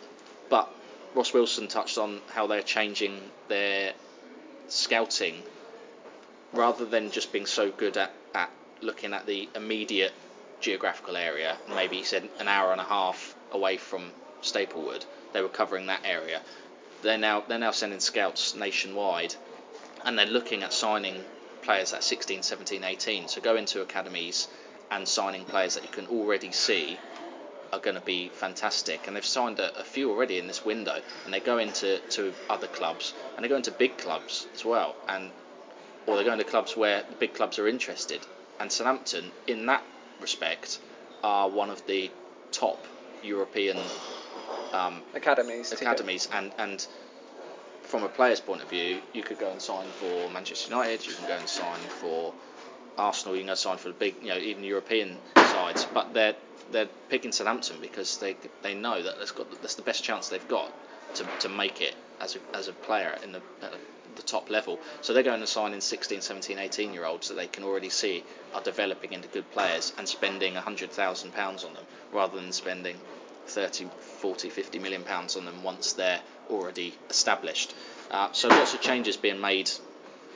[0.49, 0.73] but
[1.17, 3.95] Ross Wilson touched on how they're changing their
[4.69, 5.43] scouting
[6.53, 8.51] rather than just being so good at, at
[8.83, 10.13] looking at the immediate
[10.61, 11.57] geographical area.
[11.71, 15.07] Maybe he said an hour and a half away from Staplewood.
[15.33, 16.43] They were covering that area.
[17.01, 19.35] They're now they're now sending scouts nationwide,
[20.05, 21.25] and they're looking at signing
[21.63, 23.29] players at 16, 17, 18.
[23.29, 24.49] So go into academies
[24.91, 26.99] and signing players that you can already see
[27.73, 31.01] are going to be fantastic, and they've signed a, a, few already in this window,
[31.25, 34.95] and they go into to other clubs, and they go into big clubs as well,
[35.09, 35.31] and
[36.07, 38.21] or they're going to clubs where the big clubs are interested.
[38.61, 39.83] And Southampton, in that
[40.21, 40.79] respect,
[41.23, 42.11] are one of the
[42.53, 42.85] top
[43.23, 43.79] European
[44.73, 45.73] um, academies.
[45.73, 46.87] academies, and and
[47.83, 51.15] from a player's point of view, you could go and sign for Manchester United, you
[51.15, 52.35] can go and sign for
[52.99, 56.13] Arsenal, you can go and sign for the big, you know, even European sides, but
[56.13, 56.35] they're
[56.73, 60.49] they're picking Southampton because they they know that that's got that's the best chance they've
[60.49, 60.73] got
[61.15, 63.41] to, to make it as a, as a player in the
[64.17, 64.81] the top level.
[65.03, 67.91] So they're going to sign in 16, 17, 18 year olds that they can already
[67.91, 68.25] see
[68.55, 72.97] are developing into good players and spending £100,000 on them rather than spending
[73.47, 73.89] 30,
[74.21, 77.75] 40, 50 million pounds on them once they're already established.
[78.11, 79.71] Uh, so lots of changes being made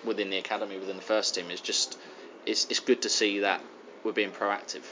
[0.04, 1.50] within the academy, within the first team.
[1.50, 1.98] It's just
[2.46, 3.62] it's, it's good to see that
[4.04, 4.82] we're being proactive.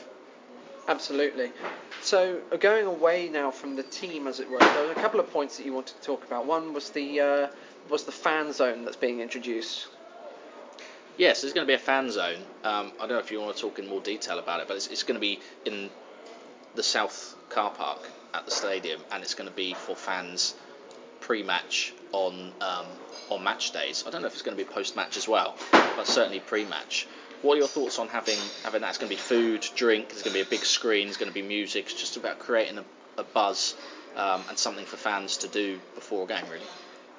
[0.89, 1.53] Absolutely.
[2.01, 5.21] So uh, going away now from the team, as it were, there were a couple
[5.21, 6.47] of points that you wanted to talk about.
[6.47, 7.49] One was the uh,
[7.91, 9.89] was the fan zone that's being introduced.
[11.19, 12.39] Yes, there's going to be a fan zone.
[12.65, 14.77] Um, I don't know if you want to talk in more detail about it, but
[14.77, 15.91] it's, it's going to be in
[16.75, 20.55] the south car park at the stadium, and it's going to be for fans
[21.21, 22.87] pre-match on um,
[23.31, 24.05] on match days.
[24.07, 27.07] I don't know if it's going to be post-match as well, but certainly pre-match.
[27.43, 28.89] What are your thoughts on having having that?
[28.91, 30.09] It's going to be food, drink.
[30.09, 31.07] There's going to be a big screen.
[31.07, 31.85] There's going to be music.
[31.87, 32.85] It's just about creating a,
[33.19, 33.75] a buzz
[34.17, 36.65] um, and something for fans to do before a game, really.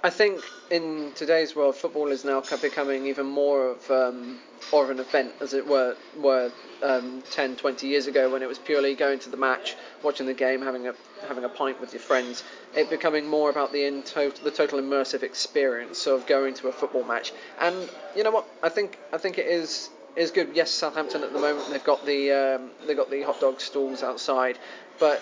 [0.01, 4.39] I think in today's world, football is now becoming even more of um,
[4.71, 6.51] or of an event, as it were, were
[6.82, 10.34] um, 10, 20 years ago, when it was purely going to the match, watching the
[10.34, 10.93] game, having a
[11.27, 12.43] having a pint with your friends.
[12.75, 16.71] It becoming more about the in total, the total immersive experience of going to a
[16.71, 17.34] football match.
[17.60, 18.47] And you know what?
[18.63, 20.50] I think I think it is is good.
[20.54, 24.04] Yes, Southampton at the moment they've got the um, they've got the hot dog stalls
[24.04, 24.58] outside,
[25.00, 25.22] but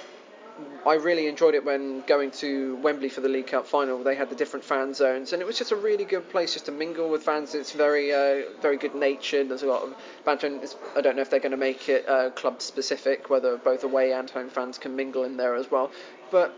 [0.86, 4.04] I really enjoyed it when going to Wembley for the League Cup final.
[4.04, 6.66] They had the different fan zones, and it was just a really good place just
[6.66, 7.54] to mingle with fans.
[7.54, 9.50] It's very, uh, very good natured.
[9.50, 9.96] There's a lot of
[10.26, 10.60] banter.
[10.96, 14.14] I don't know if they're going to make it uh, club specific, whether both away
[14.14, 15.92] and home fans can mingle in there as well.
[16.32, 16.58] But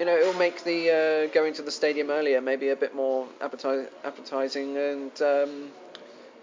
[0.00, 3.28] you know, it'll make the uh, going to the stadium earlier maybe a bit more
[3.40, 5.22] appetizing and.
[5.22, 5.70] Um,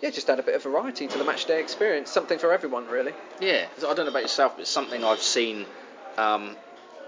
[0.01, 2.11] yeah, just add a bit of variety to the match day experience.
[2.11, 3.13] Something for everyone, really.
[3.39, 5.65] Yeah, I don't know about yourself, but it's something I've seen
[6.17, 6.55] um,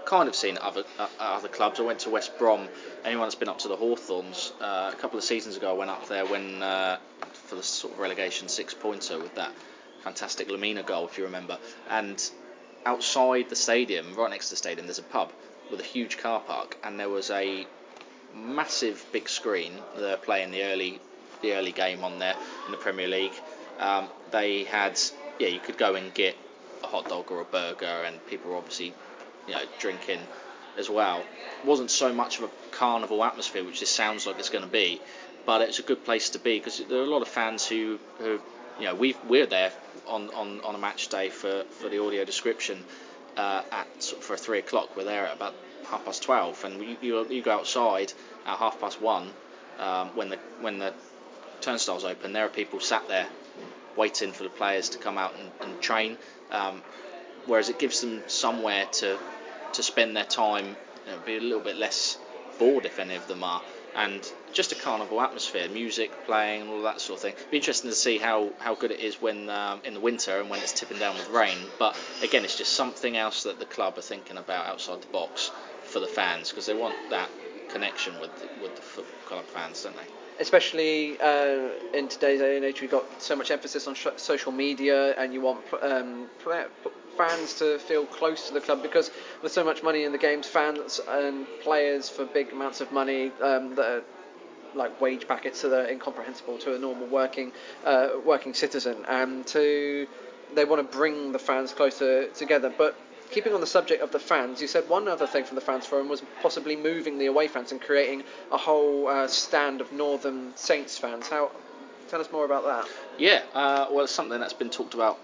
[0.04, 1.78] kind of seen at other uh, other clubs.
[1.78, 2.68] I went to West Brom.
[3.04, 5.90] Anyone that's been up to the Hawthorns uh, a couple of seasons ago, I went
[5.90, 6.98] up there when uh,
[7.32, 9.52] for the sort of relegation six pointer with that
[10.02, 11.58] fantastic Lemina goal, if you remember.
[11.88, 12.20] And
[12.84, 15.30] outside the stadium, right next to the stadium, there's a pub
[15.70, 17.66] with a huge car park, and there was a
[18.34, 19.72] massive big screen.
[19.96, 21.00] They're playing the early
[21.42, 22.34] the early game on there
[22.66, 23.32] in the Premier League.
[23.78, 25.00] Um, they had
[25.40, 26.36] yeah, you could go and get
[26.84, 28.92] a hot dog or a burger, and people were obviously,
[29.48, 30.20] you know, drinking
[30.78, 31.20] as well.
[31.20, 34.70] It wasn't so much of a carnival atmosphere, which this sounds like it's going to
[34.70, 35.00] be,
[35.46, 37.98] but it's a good place to be because there are a lot of fans who,
[38.18, 38.40] who
[38.78, 39.72] you know, we we're there
[40.06, 42.84] on, on, on a match day for, for the audio description
[43.36, 44.96] uh, at for three o'clock.
[44.96, 45.54] We're there at about
[45.86, 48.12] half past twelve, and you, you, you go outside
[48.46, 49.30] at half past one
[49.78, 50.92] um, when the when the
[51.60, 52.32] turnstiles open.
[52.32, 53.26] There are people sat there
[53.96, 56.16] waiting for the players to come out and, and train.
[56.50, 56.82] Um,
[57.46, 59.18] whereas it gives them somewhere to
[59.72, 62.18] to spend their time, you know, be a little bit less
[62.58, 63.62] bored if any of them are,
[63.94, 67.34] and just a carnival atmosphere, music playing, all that sort of thing.
[67.50, 70.50] Be interesting to see how, how good it is when um, in the winter and
[70.50, 71.56] when it's tipping down with rain.
[71.78, 75.52] But again, it's just something else that the club are thinking about outside the box
[75.84, 77.28] for the fans because they want that
[77.68, 80.02] connection with with the football club fans, don't they?
[80.40, 84.50] Especially uh, in today's day and age, we've got so much emphasis on sh- social
[84.50, 86.26] media, and you want um,
[87.16, 89.10] fans to feel close to the club because
[89.42, 93.30] with so much money in the games, fans and players for big amounts of money
[93.42, 94.02] um, that are
[94.74, 97.52] like wage packets that are incomprehensible to a normal working
[97.84, 100.06] uh, working citizen, and to
[100.54, 102.96] they want to bring the fans closer together, but
[103.30, 105.86] keeping on the subject of the fans, you said one other thing from the fans
[105.86, 110.56] forum was possibly moving the away fans and creating a whole uh, stand of Northern
[110.56, 111.28] Saints fans.
[111.28, 111.50] How?
[112.08, 112.88] Tell us more about that.
[113.18, 115.18] Yeah, uh, well, it's something that's been talked about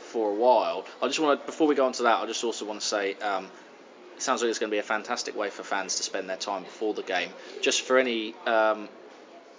[0.00, 0.84] for a while.
[1.02, 2.86] I just want to, before we go on to that, I just also want to
[2.86, 3.14] say.
[3.14, 3.48] Um,
[4.16, 6.38] it sounds like it's going to be a fantastic way for fans to spend their
[6.38, 7.28] time before the game.
[7.60, 8.88] Just for any um,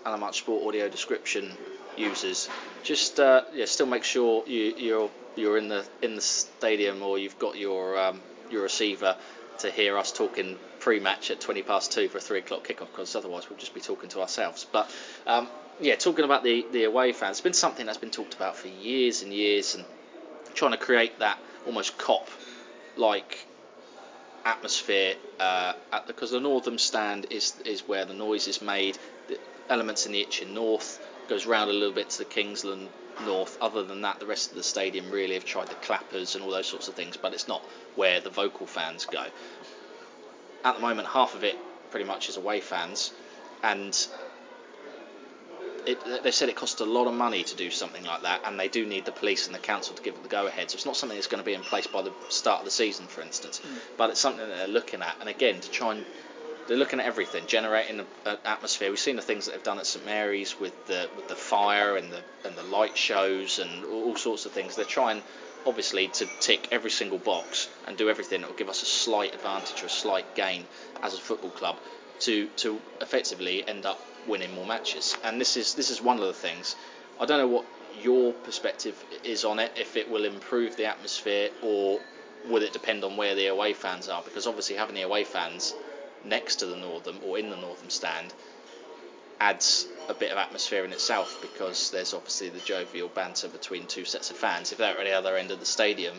[0.03, 1.52] Much Sport audio description
[1.95, 2.50] users,
[2.81, 7.17] just uh, yeah, still make sure you, you're you're in the in the stadium or
[7.17, 9.15] you've got your um, your receiver
[9.60, 13.15] to hear us talking pre-match at 20 past two for a three o'clock kickoff because
[13.15, 14.65] otherwise we'll just be talking to ourselves.
[14.71, 14.90] But
[15.25, 15.48] um,
[15.79, 18.67] yeah, talking about the the away fans, it's been something that's been talked about for
[18.67, 19.85] years and years, and
[20.54, 22.27] trying to create that almost Kop
[22.96, 23.46] like
[24.46, 25.73] atmosphere uh,
[26.08, 28.98] because the, the northern stand is is where the noise is made.
[29.27, 29.38] The
[29.69, 32.88] elements in the Itchen North goes round a little bit to the Kingsland
[33.25, 33.57] North.
[33.61, 36.51] Other than that, the rest of the stadium really have tried the clappers and all
[36.51, 37.63] those sorts of things, but it's not
[37.95, 39.25] where the vocal fans go.
[40.63, 41.57] At the moment, half of it
[41.91, 43.11] pretty much is away fans,
[43.63, 44.07] and
[45.85, 48.59] it, they said it costs a lot of money to do something like that, and
[48.59, 50.69] they do need the police and the council to give it the go ahead.
[50.69, 52.71] So it's not something that's going to be in place by the start of the
[52.71, 53.77] season, for instance, mm.
[53.95, 55.15] but it's something that they're looking at.
[55.21, 56.05] And again, to try and
[56.67, 58.89] they're looking at everything, generating an uh, atmosphere.
[58.89, 61.95] We've seen the things that they've done at St Mary's with the with the fire
[61.95, 64.75] and the and the light shows and all sorts of things.
[64.75, 65.23] They're trying
[65.65, 69.33] obviously to tick every single box and do everything that will give us a slight
[69.33, 70.65] advantage or a slight gain
[71.01, 71.77] as a football club
[72.19, 75.15] to to effectively end up winning more matches.
[75.23, 76.75] And this is this is one of the things.
[77.19, 77.65] I don't know what
[78.01, 79.71] your perspective is on it.
[79.75, 81.99] If it will improve the atmosphere or
[82.49, 84.21] will it depend on where the away fans are?
[84.21, 85.73] Because obviously having the away fans
[86.25, 88.33] next to the Northern or in the Northern stand
[89.39, 94.05] adds a bit of atmosphere in itself because there's obviously the jovial banter between two
[94.05, 94.71] sets of fans.
[94.71, 96.15] If they're at the other end of the stadium,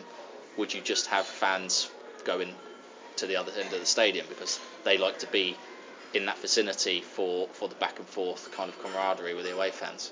[0.57, 1.91] would you just have fans
[2.23, 2.53] going
[3.17, 5.57] to the other end of the stadium because they like to be
[6.13, 9.71] in that vicinity for, for the back and forth kind of camaraderie with the away
[9.71, 10.11] fans.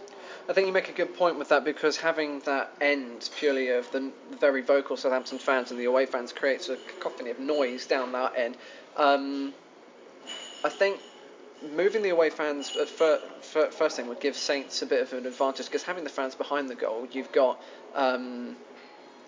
[0.49, 3.91] I think you make a good point with that because having that end purely of
[3.91, 8.11] the very vocal Southampton fans and the away fans creates a cacophony of noise down
[8.11, 8.57] that end.
[8.95, 9.53] Um,
[10.68, 10.99] I think
[11.74, 15.13] moving the away fans at fir- fir- first thing would give Saints a bit of
[15.13, 17.57] an advantage because having the fans behind the goal, you've got
[17.95, 18.57] um,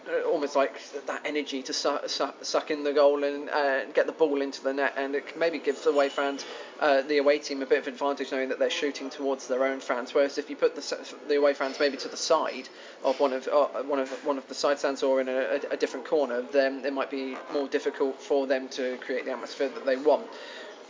[0.05, 0.73] uh, almost like
[1.05, 4.61] that energy to su- su- suck in the goal and uh, get the ball into
[4.61, 6.43] the net, and it maybe gives the away fans,
[6.81, 9.79] uh, the away team, a bit of advantage knowing that they're shooting towards their own
[9.79, 10.13] fans.
[10.13, 12.67] Whereas if you put the, the away fans maybe to the side
[13.01, 15.77] of one of uh, one of one of the side stands or in a, a
[15.77, 19.85] different corner, then it might be more difficult for them to create the atmosphere that
[19.85, 20.27] they want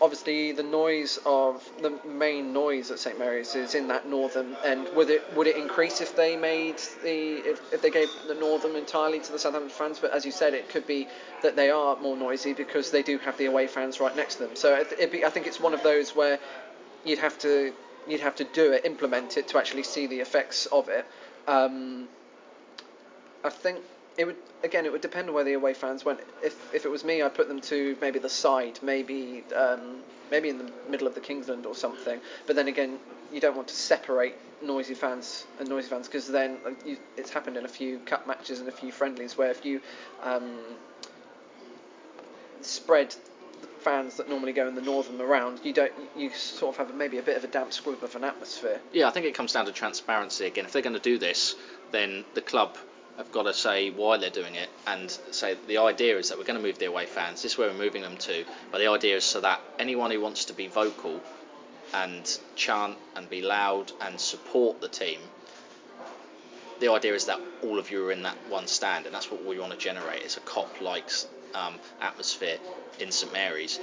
[0.01, 4.87] obviously the noise of the main noise at St Mary's is in that northern end.
[4.95, 8.75] Would it would it increase if they made the if, if they gave the northern
[8.75, 9.99] entirely to the Southampton fans?
[9.99, 11.07] But as you said, it could be
[11.43, 14.47] that they are more noisy because they do have the away fans right next to
[14.47, 14.55] them.
[14.55, 16.39] So be, I think it's one of those where
[17.03, 17.73] you'd have to
[18.07, 21.05] you'd have to do it, implement it to actually see the effects of it.
[21.47, 22.07] Um,
[23.43, 23.79] I think
[24.19, 26.19] it would again it would depend on where the away fans went.
[26.43, 30.49] If if it was me, I'd put them to maybe the side, maybe um, maybe
[30.49, 32.19] in the middle of the Kingsland or something.
[32.45, 32.99] But then again,
[33.31, 37.29] you don't want to separate noisy fans and noisy fans because then uh, you, it's
[37.29, 39.79] happened in a few cup matches and a few friendlies where if you
[40.21, 40.59] um,
[42.59, 43.15] spread
[43.79, 47.19] fans that normally go in the northern around, you don't you sort of have maybe
[47.19, 48.81] a bit of a damp squib of an atmosphere.
[48.91, 50.65] Yeah, I think it comes down to transparency again.
[50.65, 51.55] If they're going to do this,
[51.91, 52.77] then the club
[53.19, 56.45] have got to say why they're doing it and say the idea is that we're
[56.45, 57.43] going to move the away fans.
[57.43, 58.45] This is where we're moving them to.
[58.71, 61.19] But the idea is so that anyone who wants to be vocal
[61.93, 65.19] and chant and be loud and support the team,
[66.79, 69.45] the idea is that all of you are in that one stand, and that's what
[69.45, 70.21] we want to generate.
[70.21, 71.11] It's a Kop-like
[71.53, 72.57] um, atmosphere
[72.99, 73.81] in St Mary's,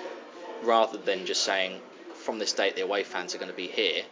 [0.62, 1.78] rather than just saying
[2.14, 4.02] from this date the away fans are going to be here.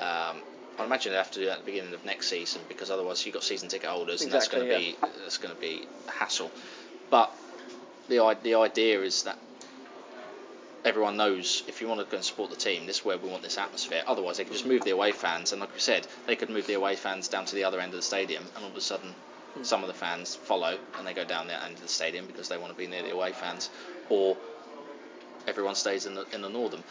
[0.00, 0.38] Um,
[0.78, 3.24] I imagine they have to do that at the beginning of next season because otherwise
[3.24, 4.78] you've got season ticket holders exactly, and that's going to yeah.
[4.78, 6.50] be that's going to be a hassle.
[7.10, 7.32] But
[8.08, 9.38] the the idea is that
[10.84, 13.28] everyone knows if you want to go and support the team, this is where we
[13.28, 14.02] want this atmosphere.
[14.06, 16.66] Otherwise, they could just move the away fans, and like we said, they could move
[16.66, 18.80] the away fans down to the other end of the stadium, and all of a
[18.80, 19.14] sudden,
[19.58, 19.64] mm.
[19.64, 22.48] some of the fans follow and they go down the end of the stadium because
[22.48, 23.70] they want to be near the away fans,
[24.08, 24.36] or
[25.46, 26.82] everyone stays in the in the northern.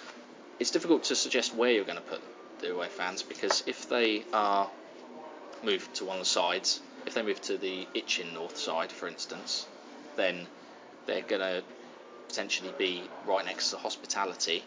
[0.59, 2.21] It's difficult to suggest where you're going to put
[2.61, 4.69] the away fans because if they are
[5.63, 9.07] moved to one of the sides, if they move to the Itchen north side, for
[9.07, 9.65] instance,
[10.15, 10.47] then
[11.05, 11.63] they're going to
[12.27, 14.63] potentially be right next to the hospitality.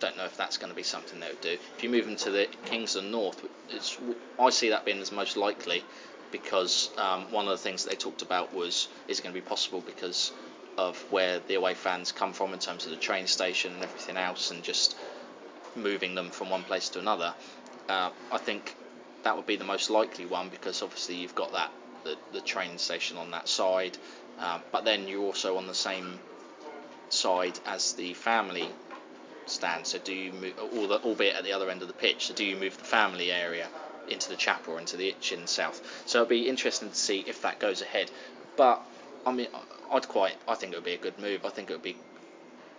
[0.00, 1.56] Don't know if that's going to be something they would do.
[1.76, 3.44] If you move them to the Kingsland North,
[4.38, 5.84] I see that being as most likely
[6.32, 9.40] because um, one of the things that they talked about was is it going to
[9.40, 10.32] be possible because
[10.78, 14.16] of where the away fans come from in terms of the train station and everything
[14.16, 14.96] else, and just
[15.76, 17.34] moving them from one place to another.
[17.88, 18.74] Uh, I think
[19.22, 21.70] that would be the most likely one because obviously you've got that
[22.04, 23.96] the, the train station on that side,
[24.38, 26.18] uh, but then you're also on the same
[27.10, 28.68] side as the family
[29.46, 29.86] stand.
[29.86, 32.26] So do you move, albeit at the other end of the pitch?
[32.26, 33.68] So do you move the family area
[34.08, 36.02] into the chapel or into the Itchen south?
[36.06, 38.10] So it'll be interesting to see if that goes ahead.
[38.56, 38.80] But
[39.26, 39.48] I mean,
[39.90, 40.36] I'd quite.
[40.48, 41.44] I think it would be a good move.
[41.44, 41.96] I think it would be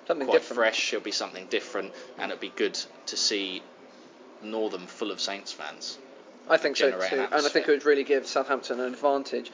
[0.07, 0.57] something quite different.
[0.57, 0.93] fresh.
[0.93, 2.77] It'll be something different, and it'll be good
[3.07, 3.61] to see
[4.43, 5.97] Northern full of Saints fans.
[6.49, 9.51] I think so too, an and I think it would really give Southampton an advantage.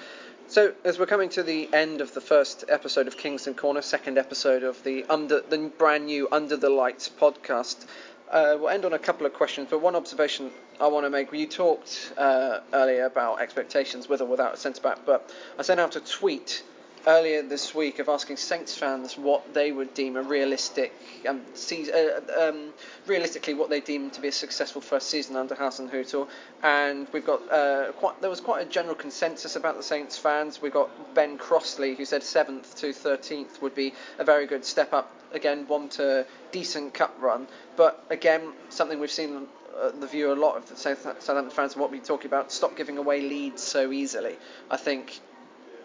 [0.48, 4.18] So, as we're coming to the end of the first episode of Kingsland Corner, second
[4.18, 7.86] episode of the under the brand new Under the Lights podcast,
[8.30, 11.32] Uh, we'll end on a couple of questions, but one observation I want to make.
[11.32, 15.80] You talked uh, earlier about expectations with or without a centre back, but I sent
[15.80, 16.64] out a tweet
[17.08, 20.93] earlier this week of asking Saints fans what they would deem a realistic,
[21.28, 22.74] um, season, uh, um,
[23.08, 26.28] realistically what they deem to be a successful first season under Hasenhüttl,
[26.62, 30.62] and we've got uh, quite there was quite a general consensus about the Saints fans.
[30.62, 34.93] We've got Ben Crossley who said seventh to thirteenth would be a very good step
[34.93, 35.12] up.
[35.32, 37.47] Again, want a decent cup run,
[37.78, 39.47] but again something we've seen
[39.80, 42.51] uh, the view a lot of the Southampton fans and what we talk about.
[42.51, 44.36] Stop giving away leads so easily.
[44.70, 45.20] I think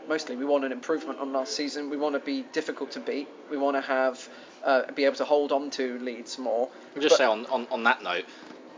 [0.09, 1.91] mostly we want an improvement on last season.
[1.91, 3.29] We want to be difficult to beat.
[3.51, 4.29] We want to have
[4.65, 6.69] uh, be able to hold on to leads more.
[6.95, 8.25] I'll just but, say on, on, on that note,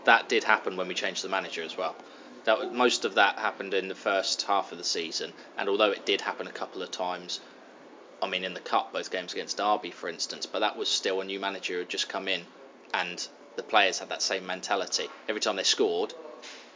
[0.04, 1.96] that did happen when we changed the manager as well.
[2.44, 6.04] That most of that happened in the first half of the season, and although it
[6.04, 7.40] did happen a couple of times,
[8.22, 11.20] I mean in the cup, both games against Derby, for instance, but that was still
[11.20, 12.42] a new manager who had just come in,
[12.92, 15.08] and the players had that same mentality.
[15.28, 16.12] Every time they scored,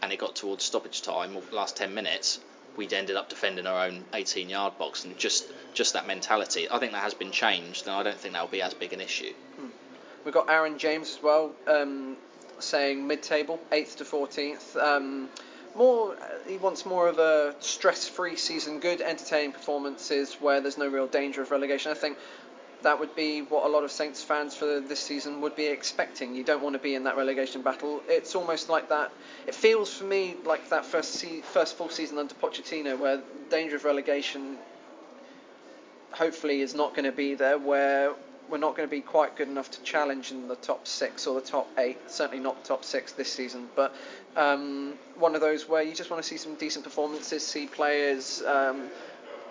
[0.03, 2.41] and it got towards stoppage time, or last 10 minutes,
[2.77, 6.69] we'd ended up defending our own 18 yard box and just just that mentality.
[6.71, 8.93] I think that has been changed, and I don't think that will be as big
[8.93, 9.33] an issue.
[9.57, 9.67] Hmm.
[10.25, 12.17] We've got Aaron James as well, um,
[12.59, 14.77] saying mid-table, eighth to 14th.
[14.77, 15.29] Um,
[15.75, 16.17] more,
[16.47, 21.43] he wants more of a stress-free season, good, entertaining performances where there's no real danger
[21.43, 21.93] of relegation.
[21.93, 22.19] I think
[22.83, 26.35] that would be what a lot of Saints fans for this season would be expecting.
[26.35, 28.03] You don't want to be in that relegation battle.
[28.09, 29.11] It's almost like that.
[29.47, 33.21] It feels for me like that first se- first full season under Pochettino, where
[33.51, 34.59] danger of relegation
[36.13, 37.59] hopefully is not going to be there.
[37.59, 38.15] Where
[38.49, 41.35] we're not going to be quite good enough to challenge in the top six or
[41.39, 41.99] the top eight.
[42.11, 43.95] Certainly not the top six this season, but
[44.37, 48.43] um, one of those where you just want to see some decent performances, see players.
[48.47, 48.89] Um,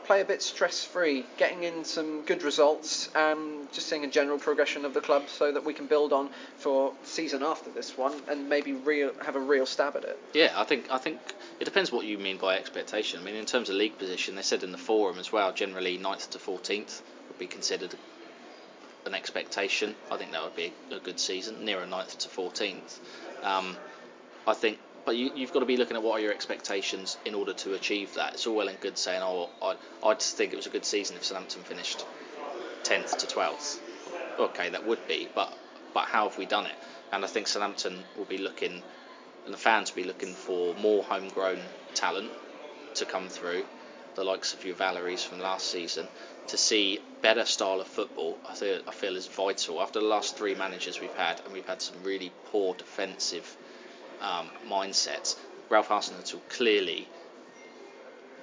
[0.08, 4.40] play a bit stress free, getting in some good results, and just seeing a general
[4.40, 8.14] progression of the club so that we can build on for season after this one
[8.30, 10.18] and maybe real have a real stab at it.
[10.34, 11.20] Yeah, I think I think
[11.60, 13.20] it depends what you mean by expectation.
[13.20, 15.98] I mean, in terms of league position, they said in the forum as well, generally
[15.98, 17.94] 9th to 14th would be considered
[19.06, 19.94] an expectation.
[20.10, 23.00] I think that would be a good season, nearer 9th to 14th.
[23.44, 23.76] Um,
[24.48, 27.34] I think but you, have got to be looking at what are your expectations in
[27.34, 28.34] order to achieve that.
[28.34, 30.84] It's all well and good saying, oh, I, I just think it was a good
[30.84, 32.06] season if Southampton finished
[32.84, 33.80] 10th to 12th.
[34.38, 35.58] Okay, that would be, but
[35.94, 36.76] but how have we done it?
[37.14, 38.84] And I think Southampton will be looking,
[39.46, 41.62] and the fans will be looking for more homegrown
[41.94, 42.30] talent
[42.96, 43.64] to come through,
[44.16, 46.06] the likes of your Valeries from last season,
[46.48, 48.38] to see better style of football.
[48.46, 51.66] I feel I feel is vital after the last three managers we've had, and we've
[51.66, 53.56] had some really poor defensive
[54.22, 55.36] um, mindsets.
[55.70, 57.08] Ralph Hasenhüttl clearly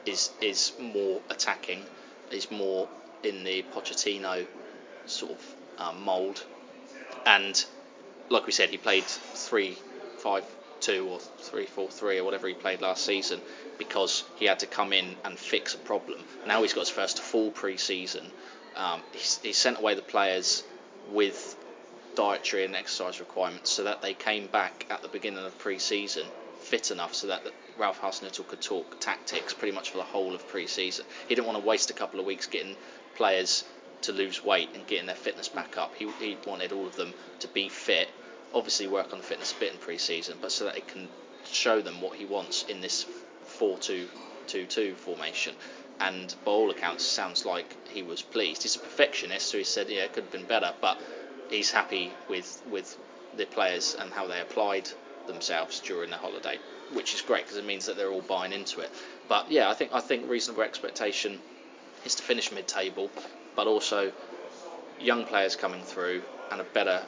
[0.06, 1.82] is is more attacking,
[2.30, 2.88] is more
[3.22, 4.46] in the Pochettino
[5.06, 6.44] sort of um, mould,
[7.26, 7.64] and
[8.28, 9.76] like we said, he played three
[10.18, 10.44] five
[10.80, 13.40] two or three four three or whatever he played last season
[13.78, 16.20] because he had to come in and fix a problem.
[16.46, 18.24] Now he's got his first full pre-season.
[18.76, 20.62] Um, he's, he's sent away the players
[21.10, 21.56] with
[22.14, 26.26] dietary and exercise requirements so that they came back at the beginning of pre-season
[26.60, 27.42] fit enough so that
[27.78, 31.04] Ralph Hasenhüttl could talk tactics pretty much for the whole of pre-season.
[31.28, 32.76] He didn't want to waste a couple of weeks getting
[33.16, 33.64] players
[34.02, 35.94] to lose weight and getting their fitness back up.
[35.96, 38.08] He, he wanted all of them to be fit,
[38.54, 41.08] obviously work on fitness a bit in pre-season, but so that it can
[41.44, 43.06] show them what he wants in this
[43.58, 45.54] 4-2-2-2 formation.
[46.00, 48.62] And by all accounts, sounds like he was pleased.
[48.62, 50.98] He's a perfectionist, so he said, yeah, it could have been better, but
[51.54, 52.96] he's happy with with
[53.36, 54.88] the players and how they applied
[55.26, 56.58] themselves during the holiday,
[56.92, 58.90] which is great because it means that they're all buying into it.
[59.28, 61.40] But yeah, I think I think reasonable expectation
[62.04, 63.10] is to finish mid-table,
[63.56, 64.12] but also
[65.00, 67.02] young players coming through and a better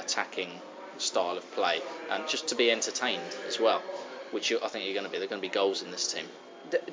[0.00, 0.50] attacking
[0.98, 1.80] style of play,
[2.10, 3.82] and just to be entertained as well,
[4.30, 5.18] which I think you're going to be.
[5.18, 6.26] There are going to be goals in this team.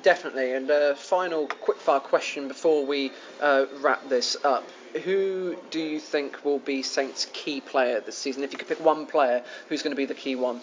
[0.02, 0.52] Definitely.
[0.52, 4.64] And a uh, final quickfire question before we uh, wrap this up
[4.98, 8.42] who do you think will be Saints' key player this season?
[8.42, 10.60] If you could pick one player, who's going to be the key one?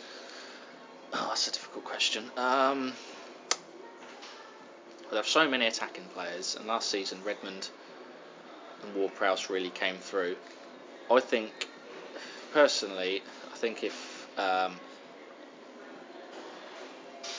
[1.14, 2.24] Oh, that's a difficult question.
[2.38, 2.93] Um,
[5.01, 7.70] well, there are so many attacking players, and last season Redmond
[8.84, 10.36] and Ward-Prowse really came through.
[11.11, 11.68] I think,
[12.51, 14.76] personally, I think if um,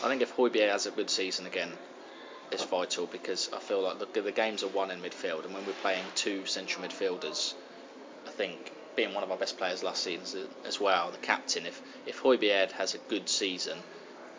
[0.04, 1.72] I think if Højbjerg has a good season again,
[2.52, 5.64] it's vital because I feel like the, the games are won in midfield, and when
[5.64, 7.54] we're playing two central midfielders,
[8.26, 11.80] I think being one of our best players last season as well, the captain, if
[12.04, 13.78] if Højbjerg has a good season,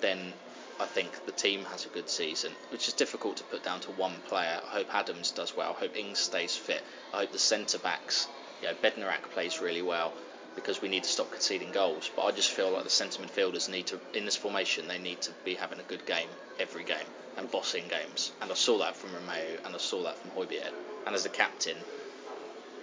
[0.02, 0.34] then
[0.80, 3.92] I think the team has a good season, which is difficult to put down to
[3.92, 4.62] one player.
[4.68, 5.72] I hope Adams does well.
[5.76, 6.84] I hope Ings stays fit.
[7.12, 8.28] I hope the centre backs,
[8.62, 10.14] you know, Bednarek plays really well.
[10.56, 12.10] Because we need to stop conceding goals.
[12.16, 15.22] But I just feel like the centre midfielders need to, in this formation, they need
[15.22, 16.30] to be having a good game
[16.60, 18.32] every game and bossing games.
[18.42, 20.72] And I saw that from Romeu and I saw that from Højbjerg.
[21.06, 21.78] And as a captain,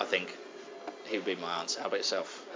[0.00, 0.36] I think
[1.06, 1.80] he would be my answer.
[1.80, 2.46] How about yourself?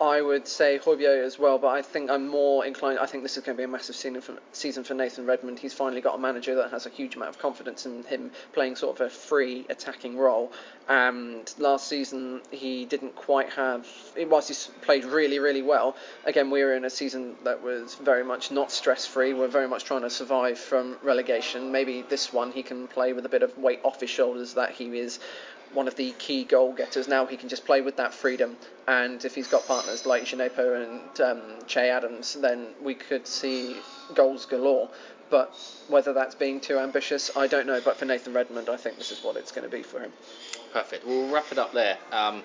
[0.00, 2.98] I would say Højbjerg as well, but I think I'm more inclined.
[2.98, 5.58] I think this is going to be a massive season for, season for Nathan Redmond.
[5.58, 8.76] He's finally got a manager that has a huge amount of confidence in him playing
[8.76, 10.52] sort of a free attacking role.
[10.88, 13.86] And last season he didn't quite have.
[14.18, 18.24] Whilst he played really, really well, again we were in a season that was very
[18.24, 19.32] much not stress free.
[19.32, 21.72] We're very much trying to survive from relegation.
[21.72, 24.72] Maybe this one he can play with a bit of weight off his shoulders that
[24.72, 25.18] he is
[25.72, 27.08] one of the key goal getters.
[27.08, 30.84] Now he can just play with that freedom, and if he's got partners like Djenepo
[30.84, 33.76] and um, Che Adams, then we could see
[34.14, 34.88] goals galore.
[35.28, 35.54] But
[35.88, 37.80] whether that's being too ambitious, I don't know.
[37.84, 40.12] But for Nathan Redmond, I think this is what it's going to be for him.
[40.72, 41.04] Perfect.
[41.06, 41.98] We'll wrap it up there.
[42.12, 42.42] Um,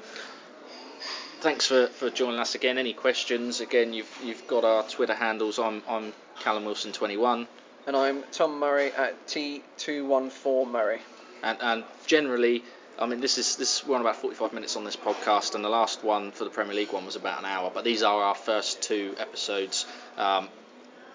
[1.42, 2.78] thanks for, for joining us again.
[2.78, 3.62] Any questions?
[3.62, 5.60] Again, you've you've got our Twitter handles.
[5.60, 7.48] I'm I'm Callum Wilson 21.
[7.88, 11.02] And I'm Tom Murray at T214 Murray.
[11.44, 12.64] And and generally
[13.00, 15.70] I mean, this is this we're on about 45 minutes on this podcast, and the
[15.70, 17.72] last one for the Premier League one was about an hour.
[17.74, 19.86] But these are our first two episodes.
[20.18, 20.50] Um,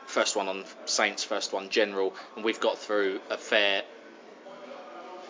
[0.07, 3.83] first one on Saints, first one general, and we've got through a fair,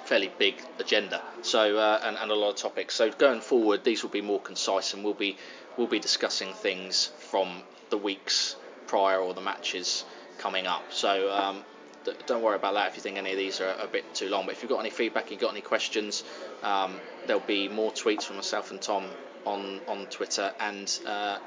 [0.05, 1.23] fairly big agenda.
[1.43, 2.95] So uh, and, and a lot of topics.
[2.95, 5.37] So going forward, these will be more concise, and we'll be
[5.77, 10.05] we'll be discussing things from the weeks prior or the matches
[10.39, 10.93] coming up.
[10.93, 11.65] So um,
[12.27, 14.47] don't worry about that if you think any of these are a bit too long.
[14.47, 16.25] But if you've got any feedback, you've got any questions,
[16.63, 19.07] um, there'll be more tweets from myself and Tom
[19.45, 21.39] on on Twitter, and uh,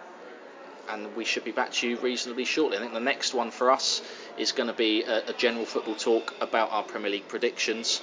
[0.90, 2.78] and we should be back to you reasonably shortly.
[2.78, 4.02] I think the next one for us
[4.38, 8.02] is going to be a, a general football talk about our Premier League predictions.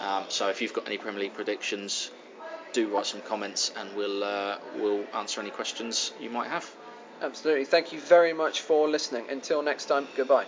[0.00, 2.10] Um, so if you've got any Premier League predictions,
[2.72, 6.70] do write some comments, and we'll uh, we'll answer any questions you might have.
[7.20, 7.64] Absolutely.
[7.64, 9.24] Thank you very much for listening.
[9.28, 10.46] Until next time, goodbye.